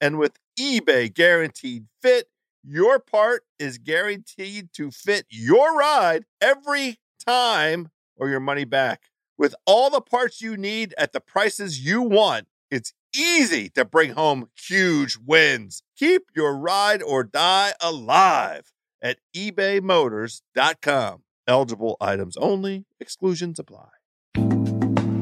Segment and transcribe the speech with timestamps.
[0.00, 2.28] and with eBay guaranteed fit,
[2.62, 9.04] your part is guaranteed to fit your ride every time or your money back.
[9.38, 14.12] With all the parts you need at the prices you want, it's easy to bring
[14.12, 15.82] home huge wins.
[15.96, 21.22] Keep your ride or die alive at ebaymotors.com.
[21.46, 23.88] Eligible items only, exclusions apply.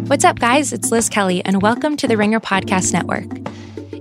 [0.07, 0.73] What's up, guys?
[0.73, 3.27] It's Liz Kelly, and welcome to the Ringer Podcast Network.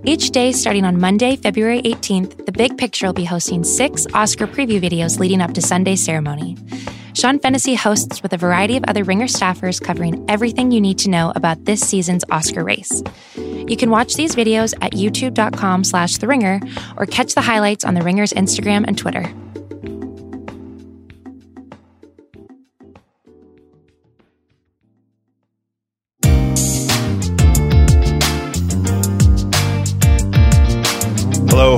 [0.05, 4.47] Each day, starting on Monday, February 18th, The Big Picture will be hosting six Oscar
[4.47, 6.57] preview videos leading up to Sunday's ceremony.
[7.13, 11.09] Sean Fennessy hosts with a variety of other Ringer staffers covering everything you need to
[11.09, 13.01] know about this season's Oscar race.
[13.37, 16.59] You can watch these videos at youtube.com slash The Ringer
[16.97, 19.33] or catch the highlights on The Ringer's Instagram and Twitter.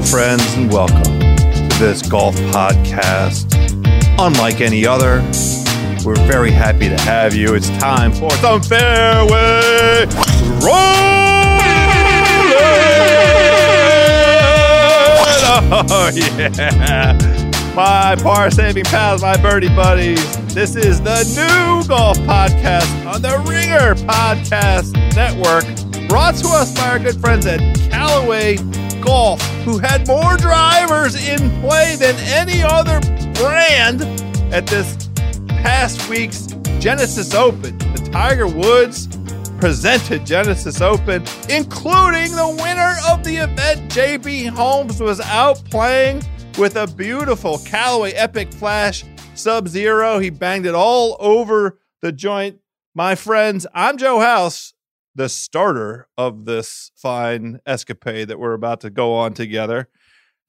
[0.06, 3.52] Friends, and welcome to this golf podcast.
[4.20, 5.22] Unlike any other,
[6.06, 7.56] we're very happy to have you.
[7.56, 10.06] It's time for some fairway
[10.64, 11.16] rolling.
[15.68, 17.18] Oh, yeah.
[17.76, 20.38] My par saving pals, my birdie buddies.
[20.54, 25.66] This is the new golf podcast on the Ringer Podcast Network,
[26.08, 28.58] brought to us by our good friends at Callaway
[29.06, 33.00] Golf, who had more drivers in play than any other
[33.36, 34.02] brand
[34.54, 35.10] at this
[35.48, 36.48] past week's
[36.80, 37.78] Genesis Open.
[37.78, 39.08] The Tiger Woods
[39.60, 46.22] presented Genesis Open, including the winner of the event, JB Holmes, was out playing
[46.58, 50.20] with a beautiful Callaway Epic Flash Sub Zero.
[50.20, 52.60] He banged it all over the joint.
[52.94, 54.75] My friends, I'm Joe House
[55.16, 59.88] the starter of this fine escapade that we're about to go on together.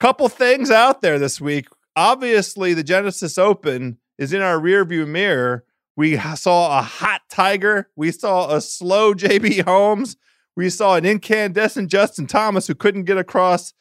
[0.01, 1.69] Couple things out there this week.
[1.95, 5.65] Obviously, the Genesis Open is in our rearview mirror.
[5.97, 7.89] We saw a hot Tiger.
[7.97, 10.17] We saw a slow JB Holmes.
[10.57, 13.73] We saw an incandescent Justin Thomas who couldn't get across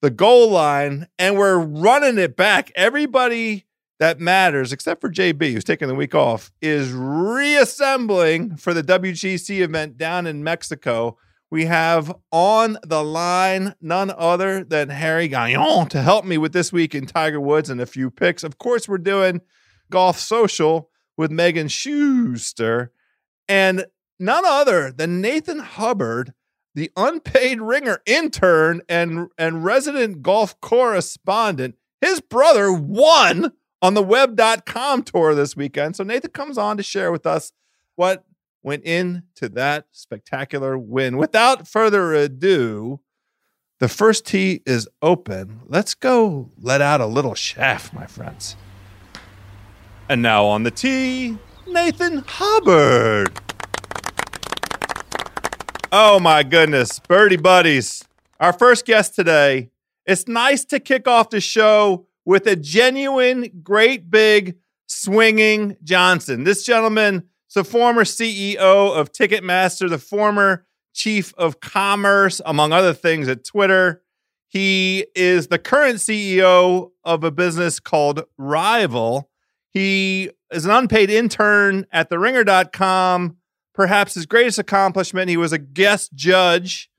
[0.00, 2.70] the goal line, and we're running it back.
[2.76, 3.66] Everybody
[3.98, 9.60] that matters, except for JB, who's taking the week off, is reassembling for the WGC
[9.60, 11.16] event down in Mexico.
[11.50, 16.72] We have on the line none other than Harry Gagnon to help me with this
[16.72, 18.44] week in Tiger Woods and a few picks.
[18.44, 19.40] Of course, we're doing
[19.90, 22.92] Golf Social with Megan Schuster
[23.48, 23.86] and
[24.20, 26.34] none other than Nathan Hubbard,
[26.74, 31.76] the unpaid ringer intern and, and resident golf correspondent.
[32.00, 35.96] His brother won on the web.com tour this weekend.
[35.96, 37.52] So Nathan comes on to share with us
[37.96, 38.24] what
[38.62, 41.16] went into that spectacular win.
[41.16, 43.00] Without further ado,
[43.78, 45.60] the first tee is open.
[45.66, 48.56] Let's go let out a little shaft, my friends.
[50.08, 53.38] And now on the tee, Nathan Hubbard.
[55.92, 58.04] Oh my goodness, birdie buddies.
[58.40, 59.70] Our first guest today.
[60.04, 64.54] It's nice to kick off the show with a genuine, great big
[64.86, 66.44] swinging Johnson.
[66.44, 72.92] This gentleman is the former CEO of Ticketmaster, the former chief of commerce, among other
[72.92, 74.02] things, at Twitter.
[74.46, 79.30] He is the current CEO of a business called Rival.
[79.70, 83.38] He is an unpaid intern at theringer.com.
[83.72, 86.90] Perhaps his greatest accomplishment, he was a guest judge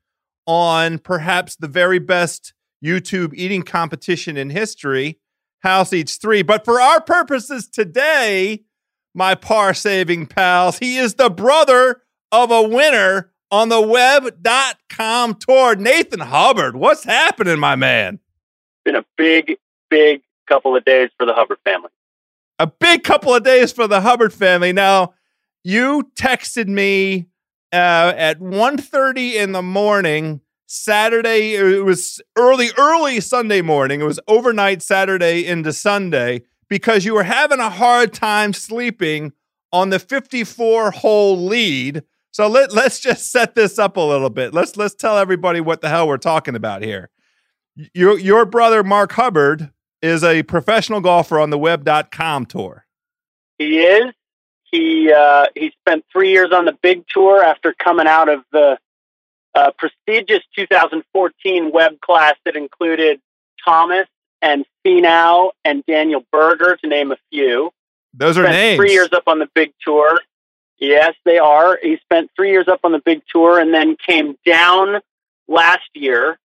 [0.47, 5.19] on perhaps the very best YouTube eating competition in history,
[5.59, 6.41] House Eats Three.
[6.41, 8.63] But for our purposes today,
[9.13, 15.75] my par saving pals, he is the brother of a winner on the web.com tour.
[15.75, 18.19] Nathan Hubbard, what's happening, my man?
[18.85, 19.57] Been a big,
[19.89, 21.89] big couple of days for the Hubbard family.
[22.59, 24.73] A big couple of days for the Hubbard family.
[24.73, 25.13] Now,
[25.63, 27.27] you texted me
[27.71, 31.55] uh, at 1.30 in the morning Saturday.
[31.55, 34.01] It was early, early Sunday morning.
[34.01, 39.33] It was overnight Saturday into Sunday because you were having a hard time sleeping
[39.73, 42.03] on the 54 hole lead.
[42.31, 44.53] So let, let's just set this up a little bit.
[44.53, 47.09] Let's let's tell everybody what the hell we're talking about here.
[47.93, 49.71] Your your brother Mark Hubbard
[50.03, 52.85] is a professional golfer on the web.com tour.
[53.57, 54.13] He is.
[54.71, 58.77] He uh, he spent three years on the big tour after coming out of the
[59.55, 63.19] uh, prestigious 2014 web class that included
[63.63, 64.07] Thomas
[64.41, 67.71] and Finau and Daniel Berger, to name a few.
[68.13, 68.77] Those are spent names.
[68.77, 70.19] Three years up on the big tour.
[70.79, 71.77] Yes, they are.
[71.81, 75.01] He spent three years up on the big tour and then came down
[75.47, 76.39] last year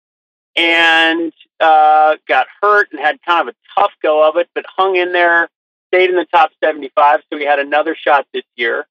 [0.56, 4.96] and uh, got hurt and had kind of a tough go of it, but hung
[4.96, 5.48] in there,
[5.88, 7.20] stayed in the top 75.
[7.30, 8.86] So he had another shot this year.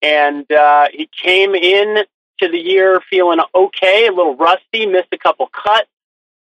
[0.00, 2.04] And uh, he came in
[2.42, 5.88] to the year feeling okay, a little rusty, missed a couple cuts.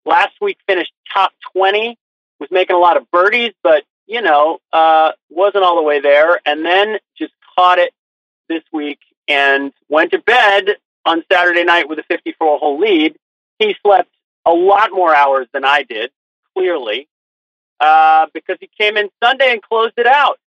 [0.06, 1.98] Last week finished top 20,
[2.40, 6.42] was making a lot of birdies, but, you know, uh, wasn't all the way there.
[6.45, 7.94] And then just caught it
[8.50, 10.75] this week and went to bed
[11.06, 13.16] on Saturday night with a 54 hole lead.
[13.60, 14.10] He slept
[14.46, 16.12] a lot more hours than I did,
[16.57, 17.07] clearly,
[17.80, 20.39] uh, because he came in Sunday and closed it out.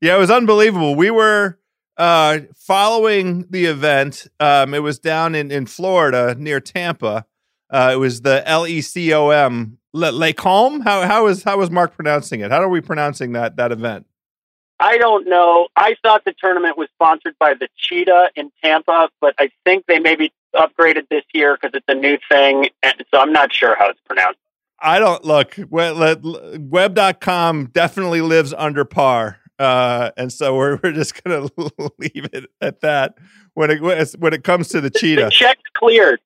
[0.00, 0.94] Yeah, it was unbelievable.
[0.94, 1.58] We were
[1.98, 4.26] uh, following the event.
[4.40, 7.26] Um, it was down in, in Florida near Tampa.
[7.70, 11.70] Uh, it was the L E C O M Lake How how is how was
[11.70, 12.50] Mark pronouncing it?
[12.50, 14.06] How are we pronouncing that that event?
[14.80, 15.68] I don't know.
[15.76, 19.98] I thought the tournament was sponsored by the Cheetah in Tampa, but I think they
[19.98, 23.90] maybe upgraded this year because it's a new thing, and so I'm not sure how
[23.90, 24.38] it's pronounced.
[24.80, 25.56] I don't look.
[25.68, 26.16] Well
[26.58, 29.38] web.com definitely lives under par.
[29.58, 33.14] Uh, and so we're, we're just going to leave it at that
[33.54, 33.80] when it
[34.18, 35.24] when it comes to the cheetah.
[35.24, 36.20] the check's cleared.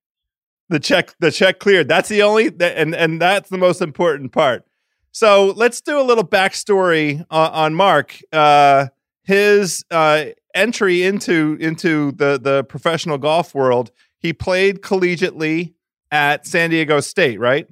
[0.69, 1.89] The check the check cleared.
[1.89, 4.65] That's the only and and that's the most important part.
[5.13, 8.19] So let's do a little backstory on, on Mark.
[8.33, 8.89] Uh,
[9.25, 13.91] his uh, entry into into the the professional golf world.
[14.19, 15.75] He played collegiately
[16.11, 17.67] at San Diego State, right?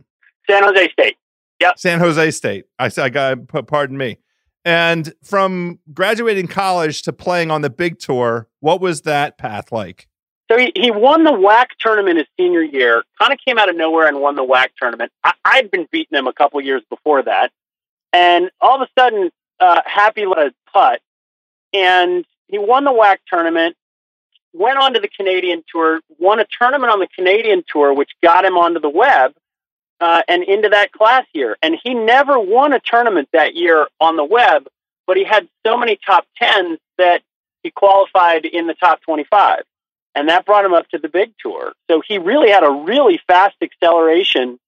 [0.48, 1.16] San Jose State.
[1.60, 1.78] Yep.
[1.78, 2.64] San Jose State.
[2.78, 4.18] I I got pardon me.
[4.64, 10.06] And from graduating college to playing on the big tour, what was that path like?
[10.50, 13.76] So he, he won the WAC tournament his senior year, kind of came out of
[13.76, 15.12] nowhere and won the WAC tournament.
[15.22, 17.52] I, I'd been beating him a couple years before that.
[18.12, 19.30] And all of a sudden,
[19.60, 21.00] uh, Happy let a putt,
[21.72, 23.76] and he won the WAC tournament,
[24.52, 28.44] went on to the Canadian Tour, won a tournament on the Canadian Tour, which got
[28.44, 29.32] him onto the web
[30.00, 31.56] uh, and into that class year.
[31.62, 34.66] And he never won a tournament that year on the web,
[35.06, 37.22] but he had so many top 10s that
[37.62, 39.62] he qualified in the top 25.
[40.14, 41.72] And that brought him up to the big tour.
[41.88, 44.58] So he really had a really fast acceleration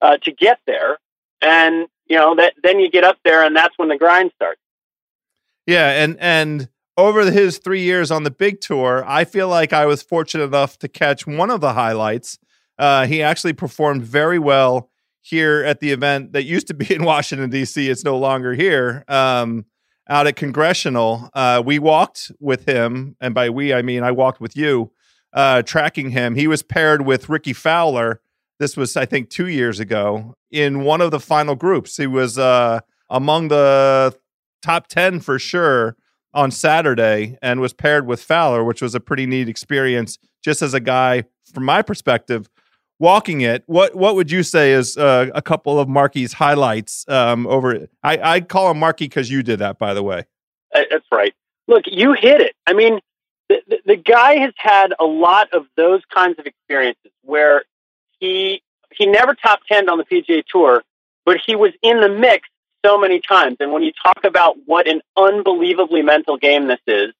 [0.00, 0.98] uh, to get there.
[1.40, 4.60] And, you know, that then you get up there and that's when the grind starts.
[5.66, 6.02] Yeah.
[6.02, 10.02] And, and, over his three years on the big tour, I feel like I was
[10.02, 12.38] fortunate enough to catch one of the highlights
[12.82, 17.04] uh, he actually performed very well here at the event that used to be in
[17.04, 17.88] Washington D.C.
[17.88, 19.04] It's no longer here.
[19.06, 19.66] Um,
[20.08, 24.40] out at Congressional, uh, we walked with him, and by we I mean I walked
[24.40, 24.90] with you,
[25.32, 26.34] uh, tracking him.
[26.34, 28.20] He was paired with Rickie Fowler.
[28.58, 31.96] This was, I think, two years ago in one of the final groups.
[31.96, 34.18] He was uh, among the
[34.60, 35.96] top ten for sure
[36.34, 40.18] on Saturday, and was paired with Fowler, which was a pretty neat experience.
[40.42, 41.22] Just as a guy,
[41.54, 42.48] from my perspective,
[43.02, 47.46] walking it, what what would you say is uh, a couple of Marky's highlights um,
[47.48, 47.88] over?
[48.02, 50.24] I I call him Marky because you did that, by the way.
[50.74, 51.34] Uh, that's right.
[51.68, 52.54] Look, you hit it.
[52.66, 53.00] I mean,
[53.48, 57.64] the, the, the guy has had a lot of those kinds of experiences where
[58.20, 58.62] he
[58.94, 60.82] he never top ten on the PGA Tour,
[61.26, 62.48] but he was in the mix
[62.86, 63.56] so many times.
[63.60, 67.12] And when you talk about what an unbelievably mental game this is,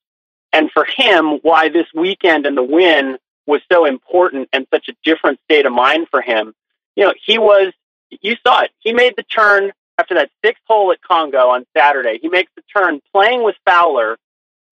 [0.52, 4.94] and for him, why this weekend and the win was so important and such a
[5.04, 6.54] different state of mind for him.
[6.96, 7.72] You know, he was,
[8.10, 8.70] you saw it.
[8.78, 12.18] He made the turn after that sixth hole at Congo on Saturday.
[12.20, 14.18] He makes the turn playing with Fowler,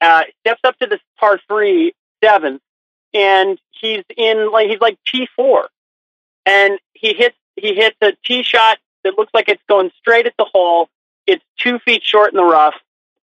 [0.00, 2.62] uh, steps up to this par three seventh,
[3.14, 5.68] and he's in like he's like T four,
[6.46, 10.34] and he hits he hits a tee shot that looks like it's going straight at
[10.38, 10.88] the hole.
[11.26, 12.74] It's two feet short in the rough,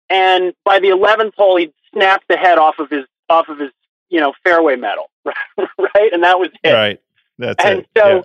[0.09, 3.71] and by the eleventh hole, he snapped the head off of his off of his
[4.09, 5.09] you know fairway metal,
[5.57, 6.13] right?
[6.13, 6.71] And that was it.
[6.71, 7.01] Right.
[7.37, 7.67] That's it.
[7.67, 7.87] and it.
[7.97, 8.23] so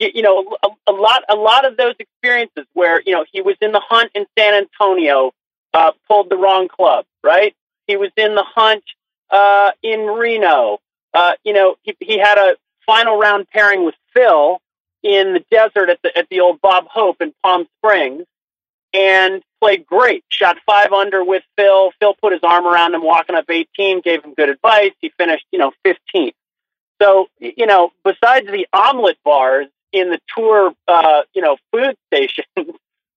[0.00, 3.56] you know a, a, lot a lot of those experiences where you know he was
[3.60, 5.32] in the hunt in San Antonio,
[5.74, 7.54] uh, pulled the wrong club, right?
[7.86, 8.84] He was in the hunt
[9.30, 10.78] uh, in Reno.
[11.12, 12.56] Uh, you know, he, he had a
[12.86, 14.60] final round pairing with Phil
[15.02, 18.24] in the desert at the at the old Bob Hope in Palm Springs,
[18.92, 20.24] and played great.
[20.30, 21.92] Shot five under with Phil.
[22.00, 24.92] Phil put his arm around him, walking up 18, gave him good advice.
[25.00, 26.34] He finished, you know, 15th.
[27.00, 32.46] So, you know, besides the omelet bars in the tour, uh, you know, food stations,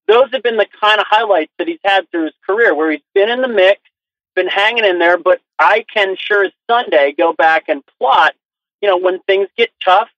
[0.08, 3.02] those have been the kind of highlights that he's had through his career, where he's
[3.14, 3.82] been in the mix,
[4.36, 5.18] been hanging in there.
[5.18, 8.34] But I can sure as Sunday go back and plot.
[8.82, 10.10] You know, when things get tough,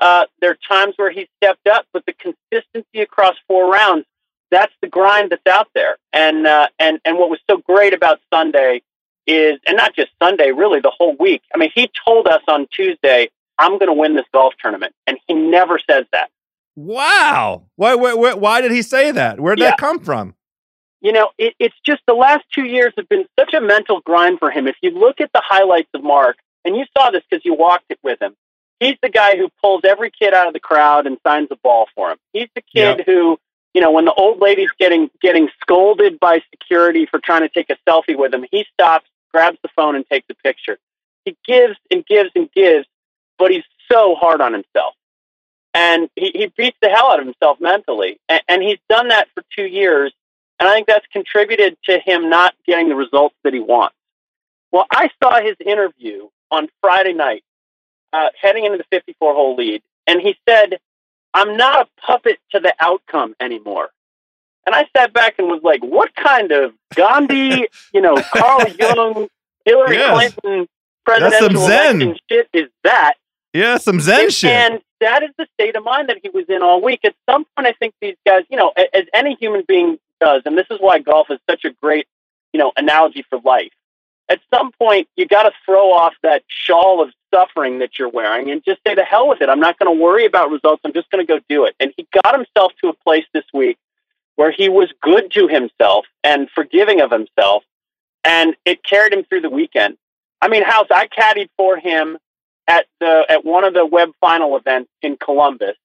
[0.00, 4.06] uh, there are times where he stepped up, but the consistency across four rounds,
[4.50, 5.96] that's the grind that's out there.
[6.12, 8.82] And uh, and and what was so great about Sunday
[9.26, 11.42] is, and not just Sunday, really the whole week.
[11.54, 15.18] I mean, he told us on Tuesday, "I'm going to win this golf tournament," and
[15.26, 16.30] he never says that.
[16.76, 17.64] Wow.
[17.76, 19.40] Why, why, why did he say that?
[19.40, 19.70] Where did Yeah.
[19.70, 20.34] that come from?
[21.00, 24.38] you know, it, it's just the last two years have been such a mental grind
[24.38, 24.66] for him.
[24.66, 27.84] If you look at the highlights of Mark, and you saw this because you walked
[27.90, 28.34] it with him,
[28.80, 31.88] he's the guy who pulls every kid out of the crowd and signs a ball
[31.94, 32.16] for him.
[32.32, 33.06] He's the kid Yep.
[33.06, 33.38] who,
[33.74, 37.68] you know, when the old lady's getting getting scolded by security for trying to take
[37.70, 40.78] a selfie with him, he stops, grabs the phone, and takes a picture.
[41.24, 42.86] He gives and gives and gives,
[43.38, 44.94] but he's so hard on himself.
[45.74, 48.20] And he, he beats the hell out of himself mentally.
[48.28, 50.12] And, and he's done that for two years.
[50.60, 53.96] And I think that's contributed to him not getting the results that he wants.
[54.70, 57.42] Well, I saw his interview on Friday night,
[58.12, 60.78] uh, heading into the 54 hole lead, and he said,
[61.34, 63.90] I'm not a puppet to the outcome anymore.
[64.66, 69.28] And I sat back and was like, what kind of Gandhi, you know, Carl Jung,
[69.64, 70.34] Hillary Yes.
[70.34, 70.68] Clinton
[71.04, 72.00] presidential Zen.
[72.02, 73.14] election shit is that?
[73.52, 74.50] Yeah, some Zen and, shit.
[74.50, 77.00] and that is the state of mind that he was in all week.
[77.04, 80.56] At some point, I think these guys, you know, as any human being does, and
[80.56, 82.06] this is why golf is such a great,
[82.52, 83.70] you know, analogy for life.
[84.28, 88.50] At some point, you got to throw off that shawl of suffering that you're wearing
[88.50, 89.48] and just say, "The hell with it!
[89.48, 90.80] I'm not going to worry about results.
[90.84, 93.44] I'm just going to go do it." And he got himself to a place this
[93.52, 93.76] week
[94.36, 97.64] where he was good to himself and forgiving of himself,
[98.24, 99.96] and it carried him through the weekend.
[100.40, 102.18] I mean, House, I caddied for him
[102.66, 105.76] at the at one of the web final events in Columbus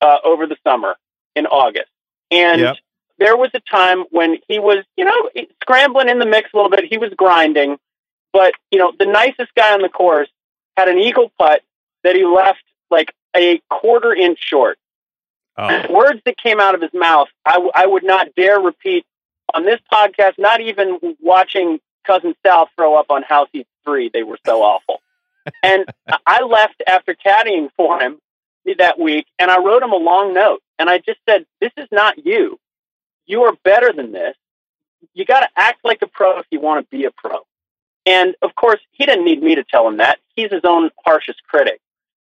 [0.00, 0.94] uh, over the summer
[1.34, 1.90] in August,
[2.30, 2.76] and Yep.
[3.20, 5.30] There was a time when he was, you know,
[5.62, 6.86] scrambling in the mix a little bit.
[6.86, 7.78] He was grinding,
[8.32, 10.28] but you know, the nicest guy on the course
[10.76, 11.60] had an eagle putt
[12.02, 14.78] that he left like a quarter inch short.
[15.56, 15.92] Oh.
[15.92, 19.04] Words that came out of his mouth, I, w- I would not dare repeat
[19.54, 20.38] on this podcast.
[20.38, 24.10] Not even watching cousin Sal throw up on House Eats Three.
[24.12, 25.02] They were so awful.
[25.62, 25.84] and
[26.26, 28.18] I left after caddying for him
[28.78, 31.88] that week, and I wrote him a long note, and I just said, "This is
[31.92, 32.58] not you.
[33.30, 34.34] You are better than this.
[35.14, 37.46] You got to act like a pro if you want to be a pro."
[38.04, 40.18] And of course, he didn't need me to tell him that.
[40.34, 41.80] He's his own harshest critic.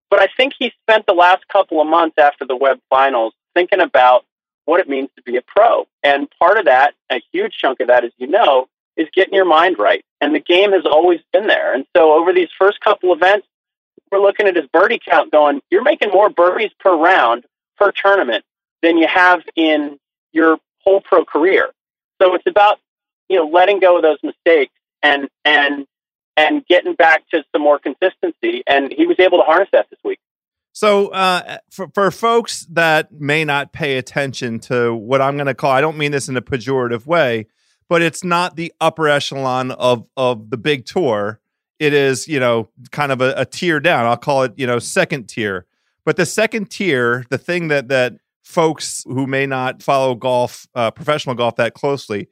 [0.08, 3.80] But I think he spent the last couple of months after the web finals thinking
[3.80, 4.24] about
[4.64, 5.86] what it means to be a pro.
[6.02, 9.44] And part of that, a huge chunk of that, as you know, is getting your
[9.44, 10.04] mind right.
[10.22, 11.74] And the game has always been there.
[11.74, 13.46] And so over these first couple events,
[14.10, 17.44] we're looking at his birdie count going, you're making more birdies per round
[17.76, 18.44] per tournament
[18.82, 19.98] than you have in
[20.32, 21.70] your whole pro career.
[22.20, 22.78] So it's about,
[23.28, 24.72] you know, letting go of those mistakes
[25.02, 25.86] and and
[26.36, 28.62] and getting back to some more consistency.
[28.66, 30.18] And he was able to harness that this week.
[30.72, 35.54] So, uh, for, for folks that may not pay attention to what I'm going to
[35.54, 37.46] call, I don't mean this in a pejorative way,
[37.88, 41.40] but it's not the upper echelon of of the big tour.
[41.78, 44.06] It is, you know, kind of a, a tier down.
[44.06, 45.66] I'll call it, you know, second tier.
[46.04, 48.14] But the second tier, the thing that that
[48.44, 52.28] folks who may not follow golf, uh, professional golf that closely,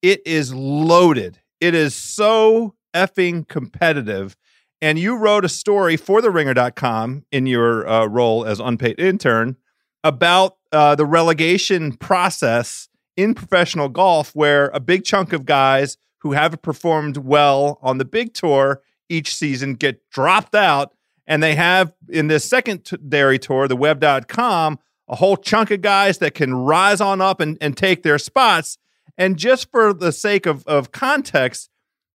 [0.00, 1.40] it is loaded.
[1.60, 4.36] It is so effing competitive.
[4.80, 9.56] And you wrote a story for the ringer.com in your uh, role as unpaid intern
[10.04, 16.32] about uh, the relegation process in professional golf, where a big chunk of guys who
[16.32, 20.94] haven't performed well on the big tour each season get dropped out.
[21.26, 26.34] And they have in this secondary tour, the web.com, a whole chunk of guys that
[26.34, 28.78] can rise on up and, and take their spots.
[29.16, 31.70] And just for the sake of, of context,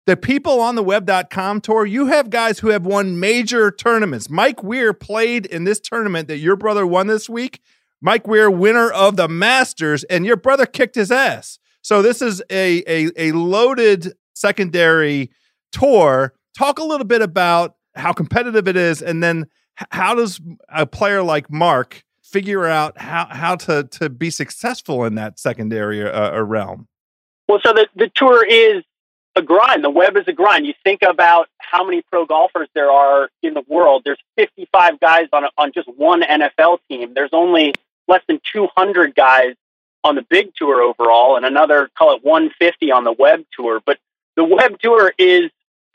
[0.05, 4.29] the people on the web.com tour, you have guys who have won major tournaments.
[4.29, 7.61] Mike Weir played in this tournament that your brother won this week.
[8.01, 11.57] Mike Weir, winner of the Masters, and your brother kicked his ass.
[11.81, 15.31] So this is a, a, a loaded secondary
[15.71, 16.33] tour.
[16.57, 21.23] Talk a little bit about how competitive it is, and then how does a player
[21.23, 26.87] like Mark figure out how, how to, to be successful in that secondary uh, realm?
[27.47, 28.83] Well, so the, the tour is
[29.35, 29.83] a grind.
[29.83, 30.65] The web is a grind.
[30.65, 34.01] You think about how many pro golfers there are in the world.
[34.03, 37.13] There's 55 guys on a, on just one NFL team.
[37.13, 37.73] There's only
[38.07, 39.55] less than 200 guys
[40.03, 43.79] on the big tour overall, and another call it 150 on the web tour.
[43.85, 43.99] But
[44.35, 45.49] the web tour is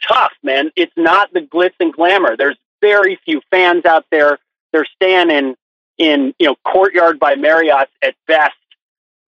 [0.07, 0.71] tough, man.
[0.77, 2.37] It's not the glitz and glamour.
[2.37, 4.39] There's very few fans out there.
[4.73, 5.57] They're staying in
[5.99, 8.55] in you know courtyard by Marriott at best.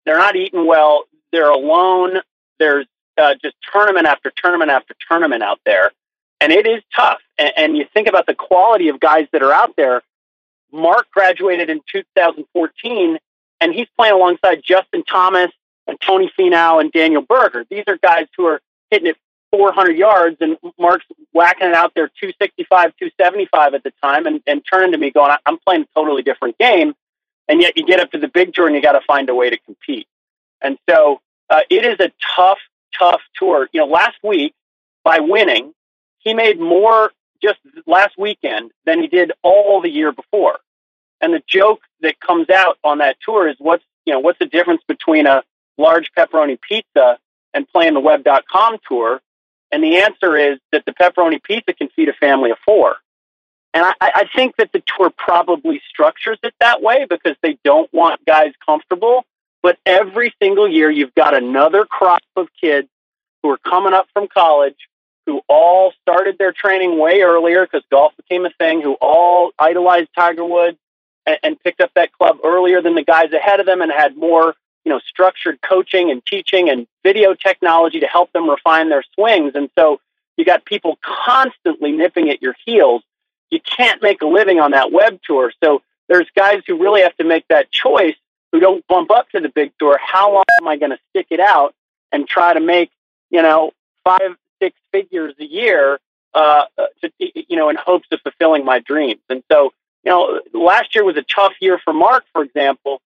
[0.05, 1.05] They're not eating well.
[1.31, 2.21] They're alone.
[2.59, 2.85] There's
[3.17, 5.91] uh, just tournament after tournament after tournament out there,
[6.41, 7.19] and it is tough.
[7.37, 10.01] And, and you think about the quality of guys that are out there.
[10.71, 13.17] Mark graduated in 2014,
[13.61, 15.51] and he's playing alongside Justin Thomas
[15.87, 17.65] and Tony Finau and Daniel Berger.
[17.69, 19.17] These are guys who are hitting it
[19.51, 24.61] 400 yards, and Mark's whacking it out there 265, 275 at the time, and, and
[24.69, 26.93] turning to me going, I'm playing a totally different game.
[27.47, 29.35] And yet you get up to the big tour and you got to find a
[29.35, 30.07] way to compete.
[30.61, 32.57] And so uh, it is a tough,
[32.97, 33.69] tough tour.
[33.71, 34.53] You know, last week
[35.03, 35.73] by winning,
[36.19, 37.11] he made more
[37.41, 40.59] just last weekend than he did all the year before.
[41.21, 44.45] And the joke that comes out on that tour is what's you know what's the
[44.45, 45.43] difference between a
[45.77, 47.17] large pepperoni pizza
[47.53, 49.21] and playing the web.com tour?
[49.75, 52.95] And the answer is that the pepperoni pizza can feed a family of four.
[53.73, 57.91] And I, I think that the tour probably structures it that way because they don't
[57.93, 59.25] want guys comfortable
[59.65, 62.87] but every single year, you've got another crop of kids
[63.41, 64.75] who are coming up from college
[65.25, 70.09] who all started their training way earlier because golf became a thing, who all idolized
[70.15, 70.77] Tiger Woods
[71.25, 74.15] and, and picked up that club earlier than the guys ahead of them and had
[74.15, 74.53] more,
[74.85, 79.53] you know, structured coaching and teaching and video technology to help them refine their swings.
[79.55, 79.99] And so
[80.37, 83.03] you got people constantly nipping at your heels.
[83.49, 85.51] You can't make a living on that web tour.
[85.63, 88.15] So there's guys who really have to make that choice
[88.51, 91.27] who don't bump up to the big tour, how long am I going to stick
[91.31, 91.73] it out
[92.11, 92.91] and try to make,
[93.29, 93.71] you know,
[94.03, 95.99] five, six figures a year,
[96.33, 96.65] uh,
[97.01, 99.19] to, you know, in hopes of fulfilling my dreams?
[99.29, 103.01] And so, you know, last year was a tough year for Mark, for example.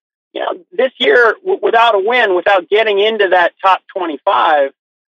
[0.79, 4.71] This year, w- without a win, without getting into that top 25,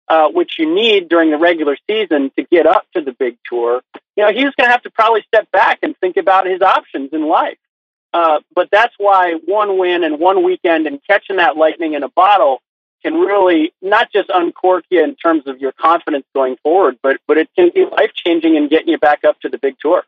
[0.08, 3.84] uh, which you need during the regular season to get up to the big tour,
[4.18, 7.12] you know, he's going to have to probably step back and think about his options
[7.14, 7.60] in life.
[8.12, 12.10] Uh, but that's why one win and one weekend and catching that lightning in a
[12.10, 12.60] bottle
[13.04, 17.38] can really not just uncork you in terms of your confidence going forward, but but
[17.38, 20.04] it can be life changing and getting you back up to the big tour.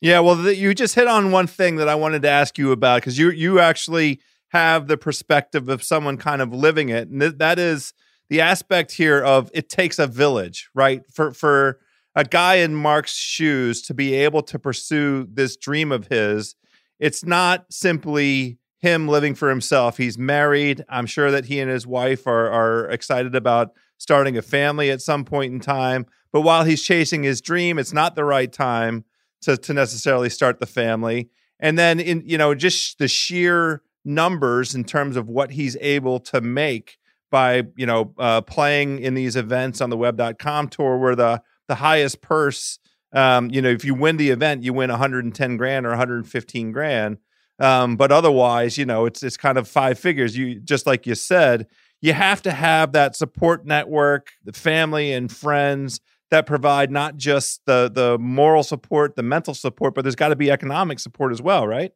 [0.00, 2.72] Yeah, well, the, you just hit on one thing that I wanted to ask you
[2.72, 7.20] about because you you actually have the perspective of someone kind of living it, and
[7.20, 7.92] th- that is
[8.28, 11.02] the aspect here of it takes a village, right?
[11.12, 11.80] For for
[12.14, 16.56] a guy in Mark's shoes to be able to pursue this dream of his
[16.98, 19.96] it's not simply him living for himself.
[19.96, 20.84] He's married.
[20.88, 25.02] I'm sure that he and his wife are are excited about starting a family at
[25.02, 26.06] some point in time.
[26.32, 29.04] But while he's chasing his dream, it's not the right time
[29.42, 31.30] to to necessarily start the family.
[31.60, 36.18] And then in you know just the sheer numbers in terms of what he's able
[36.18, 36.98] to make
[37.30, 41.76] by you know uh, playing in these events on the web.com tour where the the
[41.76, 42.78] highest purse
[43.12, 47.18] um, you know, if you win the event, you win 110 grand or 115 grand.
[47.58, 50.36] Um, but otherwise, you know, it's it's kind of five figures.
[50.36, 51.66] You just like you said,
[52.00, 57.62] you have to have that support network, the family and friends that provide not just
[57.66, 61.42] the the moral support, the mental support, but there's got to be economic support as
[61.42, 61.92] well, right?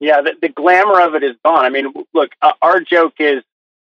[0.00, 1.64] Yeah, the, the glamour of it is gone.
[1.64, 3.42] I mean, look, uh, our joke is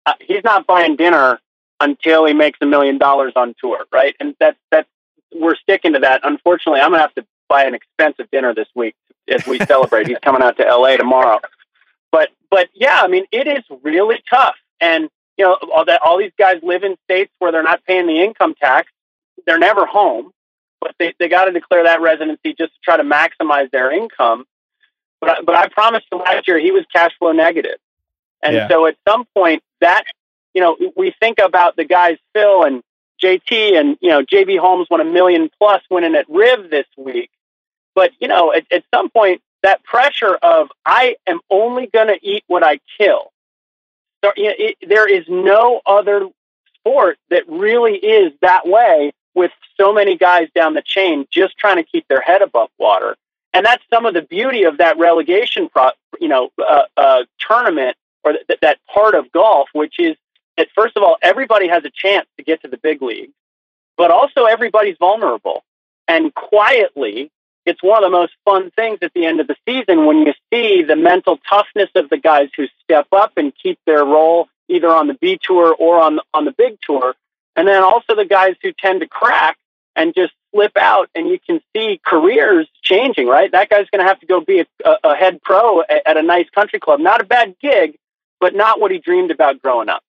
[0.06, 1.40] uh, he's not buying dinner
[1.80, 4.16] until he makes a million dollars on tour, right?
[4.20, 4.90] And that's that's
[5.34, 6.22] we're sticking to that.
[6.24, 8.96] Unfortunately, I'm gonna have to buy an expensive dinner this week
[9.28, 10.08] as we celebrate.
[10.08, 11.40] He's coming out to LA tomorrow.
[12.12, 14.56] But but yeah, I mean it is really tough.
[14.80, 18.08] And you know, all that all these guys live in states where they're not paying
[18.08, 18.92] the income tax.
[19.46, 20.32] They're never home,
[20.80, 24.46] but they, they got to declare that residency just to try to maximize their income.
[25.22, 27.30] But I, but I promised him last year he was cash flow.
[28.44, 28.68] And yeah.
[28.68, 30.04] so at some point that
[30.54, 32.84] you know, we think about the guys Phil and
[33.22, 37.30] JT and you know JB Holmes won a million plus winning at Riv this week.
[37.96, 42.20] But you know, at, at some point, that pressure of I am only going to
[42.22, 43.32] eat what I kill.
[44.24, 46.28] So, you know, it, there is no other
[46.76, 51.78] sport that really is that way with so many guys down the chain just trying
[51.78, 53.16] to keep their head above water.
[53.54, 57.98] And that's some of the beauty of that relegation, pro, you know, uh, uh, tournament
[58.24, 60.16] or th- that part of golf, which is
[60.58, 63.32] that first of all, everybody has a chance to get to the big league,
[63.98, 65.64] but also everybody's vulnerable.
[66.08, 67.32] And quietly,
[67.66, 70.34] it's one of the most fun things at the end of the season when you
[70.52, 74.90] see the mental toughness of the guys who step up and keep their role either
[74.90, 77.16] on the B tour or on on the big tour,
[77.56, 79.58] and then also the guys who tend to crack
[79.96, 83.28] and just slip out, and you can see careers changing.
[83.28, 86.18] Right, that guy's going to have to go be a, a head pro at, at
[86.18, 87.00] a nice country club.
[87.00, 87.98] Not a bad gig,
[88.40, 90.04] but not what he dreamed about growing up.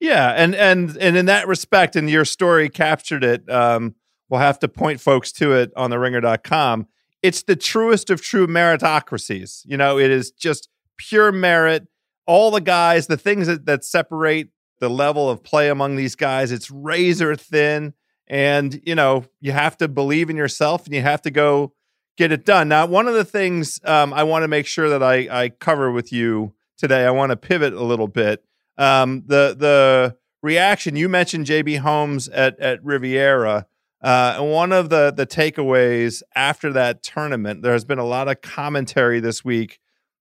[0.00, 3.48] Yeah, and and and in that respect, and your story captured it.
[3.48, 3.94] Um,
[4.28, 6.88] we'll have to point folks to it on the ringer.com.
[7.22, 9.62] It's the truest of true meritocracies.
[9.64, 11.86] You know, it is just pure merit.
[12.26, 14.48] All the guys, the things that, that separate
[14.80, 17.94] the level of play among these guys, it's razor thin.
[18.28, 21.72] And, you know, you have to believe in yourself and you have to go
[22.16, 22.68] get it done.
[22.68, 25.90] Now, one of the things um, I want to make sure that I, I cover
[25.90, 28.44] with you today, I want to pivot a little bit.
[28.78, 33.66] Um, the the reaction you mentioned JB Holmes at at Riviera.
[34.02, 38.28] Uh, and one of the the takeaways after that tournament, there has been a lot
[38.28, 39.78] of commentary this week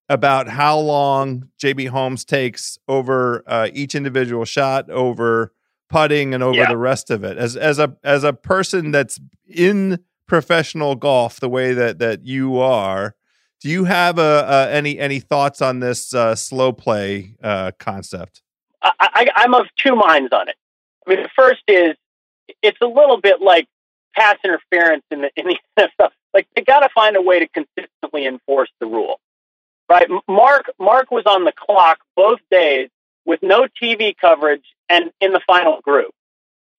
[0.08, 5.54] about how long JB Holmes takes over uh, each individual shot, over
[5.92, 6.70] putting, and over yeah.
[6.70, 7.38] the rest of it.
[7.38, 12.60] As as a as a person that's in professional golf the way that that you
[12.60, 13.16] are,
[13.60, 18.42] do you have uh, any any thoughts on this uh, slow play uh, concept?
[18.82, 20.56] I, am of two minds on it.
[21.06, 21.96] I mean, the first is
[22.64, 23.68] it's a little bit like
[24.16, 26.10] pass interference in the in the NFL.
[26.34, 29.20] Like they got to find a way to consistently enforce the rule,
[29.90, 30.08] right?
[30.28, 32.90] Mark Mark was on the clock both days
[33.26, 36.12] with no TV coverage and in the final group,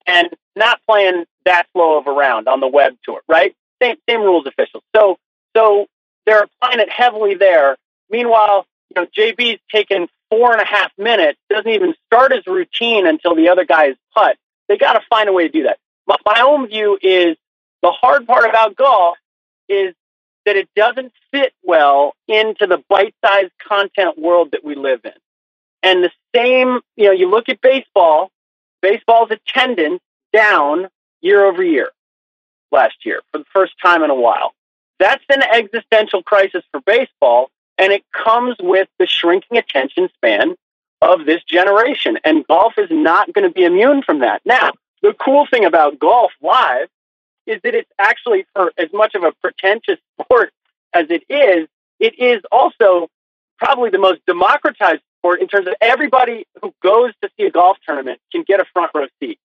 [0.06, 3.54] and not playing that slow of a round on the web tour, right?
[3.82, 4.82] Same same rules officials.
[4.94, 5.16] So
[5.56, 5.86] so
[6.26, 7.76] they're applying it heavily there.
[8.10, 13.06] Meanwhile, you know, JB's taken four and a half minutes, doesn't even start his routine
[13.06, 14.36] until the other guy is putt.
[14.68, 15.78] They got to find a way to do that.
[16.06, 17.36] My, my own view is
[17.82, 19.16] the hard part about golf
[19.68, 19.94] is
[20.46, 25.12] that it doesn't fit well into the bite-sized content world that we live in.
[25.82, 28.30] And the same, you know, you look at baseball,
[28.80, 30.00] baseball's attendance
[30.32, 30.88] down
[31.20, 31.90] year over year
[32.70, 34.54] last year for the first time in a while.
[34.98, 40.54] That's an existential crisis for baseball and it comes with the shrinking attention span
[41.00, 42.18] of this generation.
[42.24, 44.42] And golf is not going to be immune from that.
[44.44, 46.88] Now, the cool thing about golf live
[47.46, 50.52] is that it's actually, for as much of a pretentious sport
[50.94, 51.66] as it is,
[51.98, 53.08] it is also
[53.58, 57.76] probably the most democratized sport in terms of everybody who goes to see a golf
[57.86, 59.38] tournament can get a front row seat.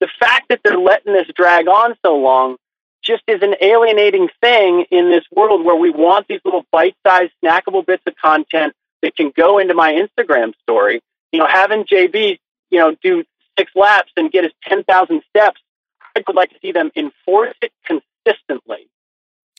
[0.00, 2.56] The fact that they're letting this drag on so long
[3.02, 7.86] just is an alienating thing in this world where we want these little bite-sized snackable
[7.86, 8.72] bits of content
[9.02, 11.00] that can go into my Instagram story.
[11.30, 12.38] You know, having JB,
[12.70, 13.24] you know, do
[13.58, 15.60] six laps and get his 10,000 steps,
[16.16, 18.88] I would like to see them enforce it consistently.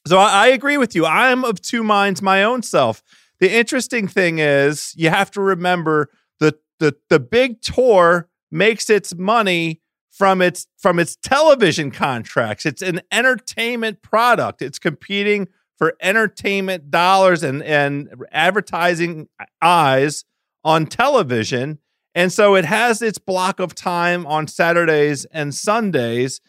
[0.08, 1.06] So I agree with you.
[1.06, 3.02] I'm of two minds my own self.
[3.40, 9.16] The interesting thing is you have to remember the the the big tour makes its
[9.16, 12.66] money from its from its television contracts.
[12.66, 14.62] It's an entertainment product.
[14.62, 19.28] It's competing for entertainment dollars and and advertising
[19.62, 20.24] eyes
[20.64, 21.80] on television.
[22.14, 26.40] And so it has its block of time on Saturdays and Sundays.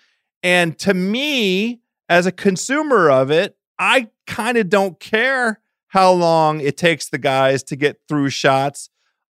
[0.44, 5.60] And to me, as a consumer of it, I kind of don't care
[5.96, 8.90] how long it takes the guys to get through shots,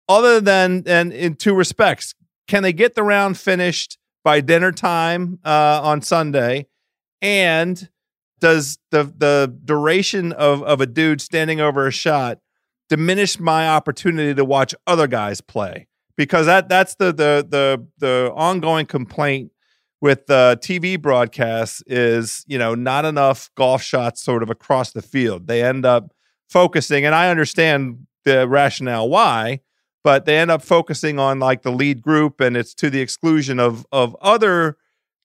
[0.09, 2.15] other than and in two respects.
[2.47, 6.65] Can they get the round finished by dinner time uh, on Sunday?
[7.21, 7.87] And
[8.39, 12.39] does the the duration of, of a dude standing over a shot
[12.89, 15.87] diminish my opportunity to watch other guys play?
[16.17, 19.51] Because that that's the the the the ongoing complaint
[20.01, 25.03] with the TV broadcasts is you know not enough golf shots sort of across the
[25.03, 25.45] field.
[25.45, 26.14] They end up
[26.49, 29.61] focusing, and I understand the rationale why,
[30.03, 33.59] but they end up focusing on like the lead group and it's to the exclusion
[33.59, 34.77] of of other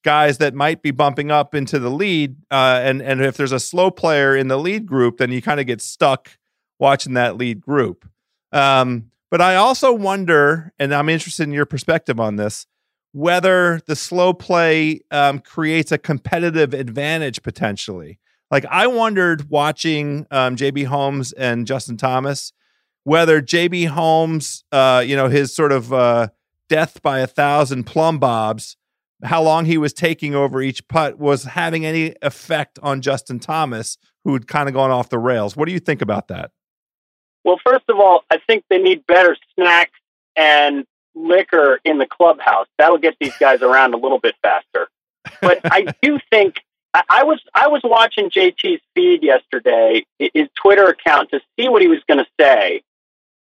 [0.03, 3.59] guys that might be bumping up into the lead uh, and and if there's a
[3.59, 6.37] slow player in the lead group then you kind of get stuck
[6.79, 8.09] watching that lead group.
[8.51, 12.67] Um, but i also wonder and i'm interested in your perspective on this
[13.13, 18.19] whether the slow play um, creates a competitive advantage potentially
[18.51, 22.53] Like I wondered watching um, JB Holmes and Justin Thomas
[23.03, 26.27] whether JB Holmes, uh, you know, his sort of uh,
[26.69, 28.77] death by a thousand plumb bobs,
[29.23, 33.97] how long he was taking over each putt was having any effect on Justin Thomas,
[34.23, 35.55] who had kind of gone off the rails.
[35.55, 36.51] What do you think about that?
[37.43, 39.97] Well, first of all, I think they need better snacks
[40.35, 40.85] and
[41.15, 42.67] liquor in the clubhouse.
[42.77, 44.89] That'll get these guys around a little bit faster.
[45.41, 46.57] But I do think
[46.93, 51.87] I, was I was watching JT's feed yesterday, his Twitter account, to see what he
[51.87, 52.81] was going to say,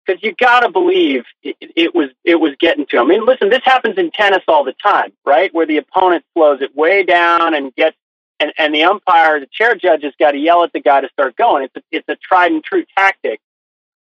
[0.04, 3.06] because you got to believe it, it, was it was getting to him.
[3.06, 5.52] I mean, listen, this happens in tennis all the time, right?
[5.52, 7.96] Where the opponent slows it way down and gets
[8.40, 11.08] and, and the umpire, the chair judge, has got to yell at the guy to
[11.08, 11.64] start going.
[11.64, 13.40] It's a, it's a tried and true tactic.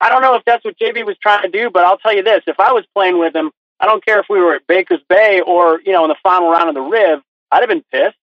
[0.02, 2.23] I don't know if that's what JB was trying to do, but I'll tell you
[2.23, 5.02] this: if I was playing with him, I don't care if we were at Baker's
[5.08, 7.21] Bay or you know in the final round of the Riv,
[7.52, 8.17] I'd have been pissed.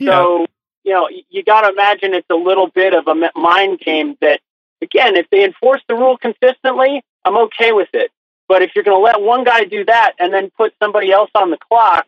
[0.00, 0.10] Yeah.
[0.10, 0.46] So
[0.82, 4.40] you know you got to imagine it's a little bit of a mind game that
[4.82, 8.10] again, if they enforce the rule consistently, I'm okay with it.
[8.48, 11.30] But if you're going to let one guy do that and then put somebody else
[11.34, 12.06] on the clock,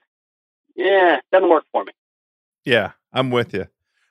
[0.74, 1.92] yeah, doesn't work for me.
[2.64, 3.66] Yeah, I'm with you.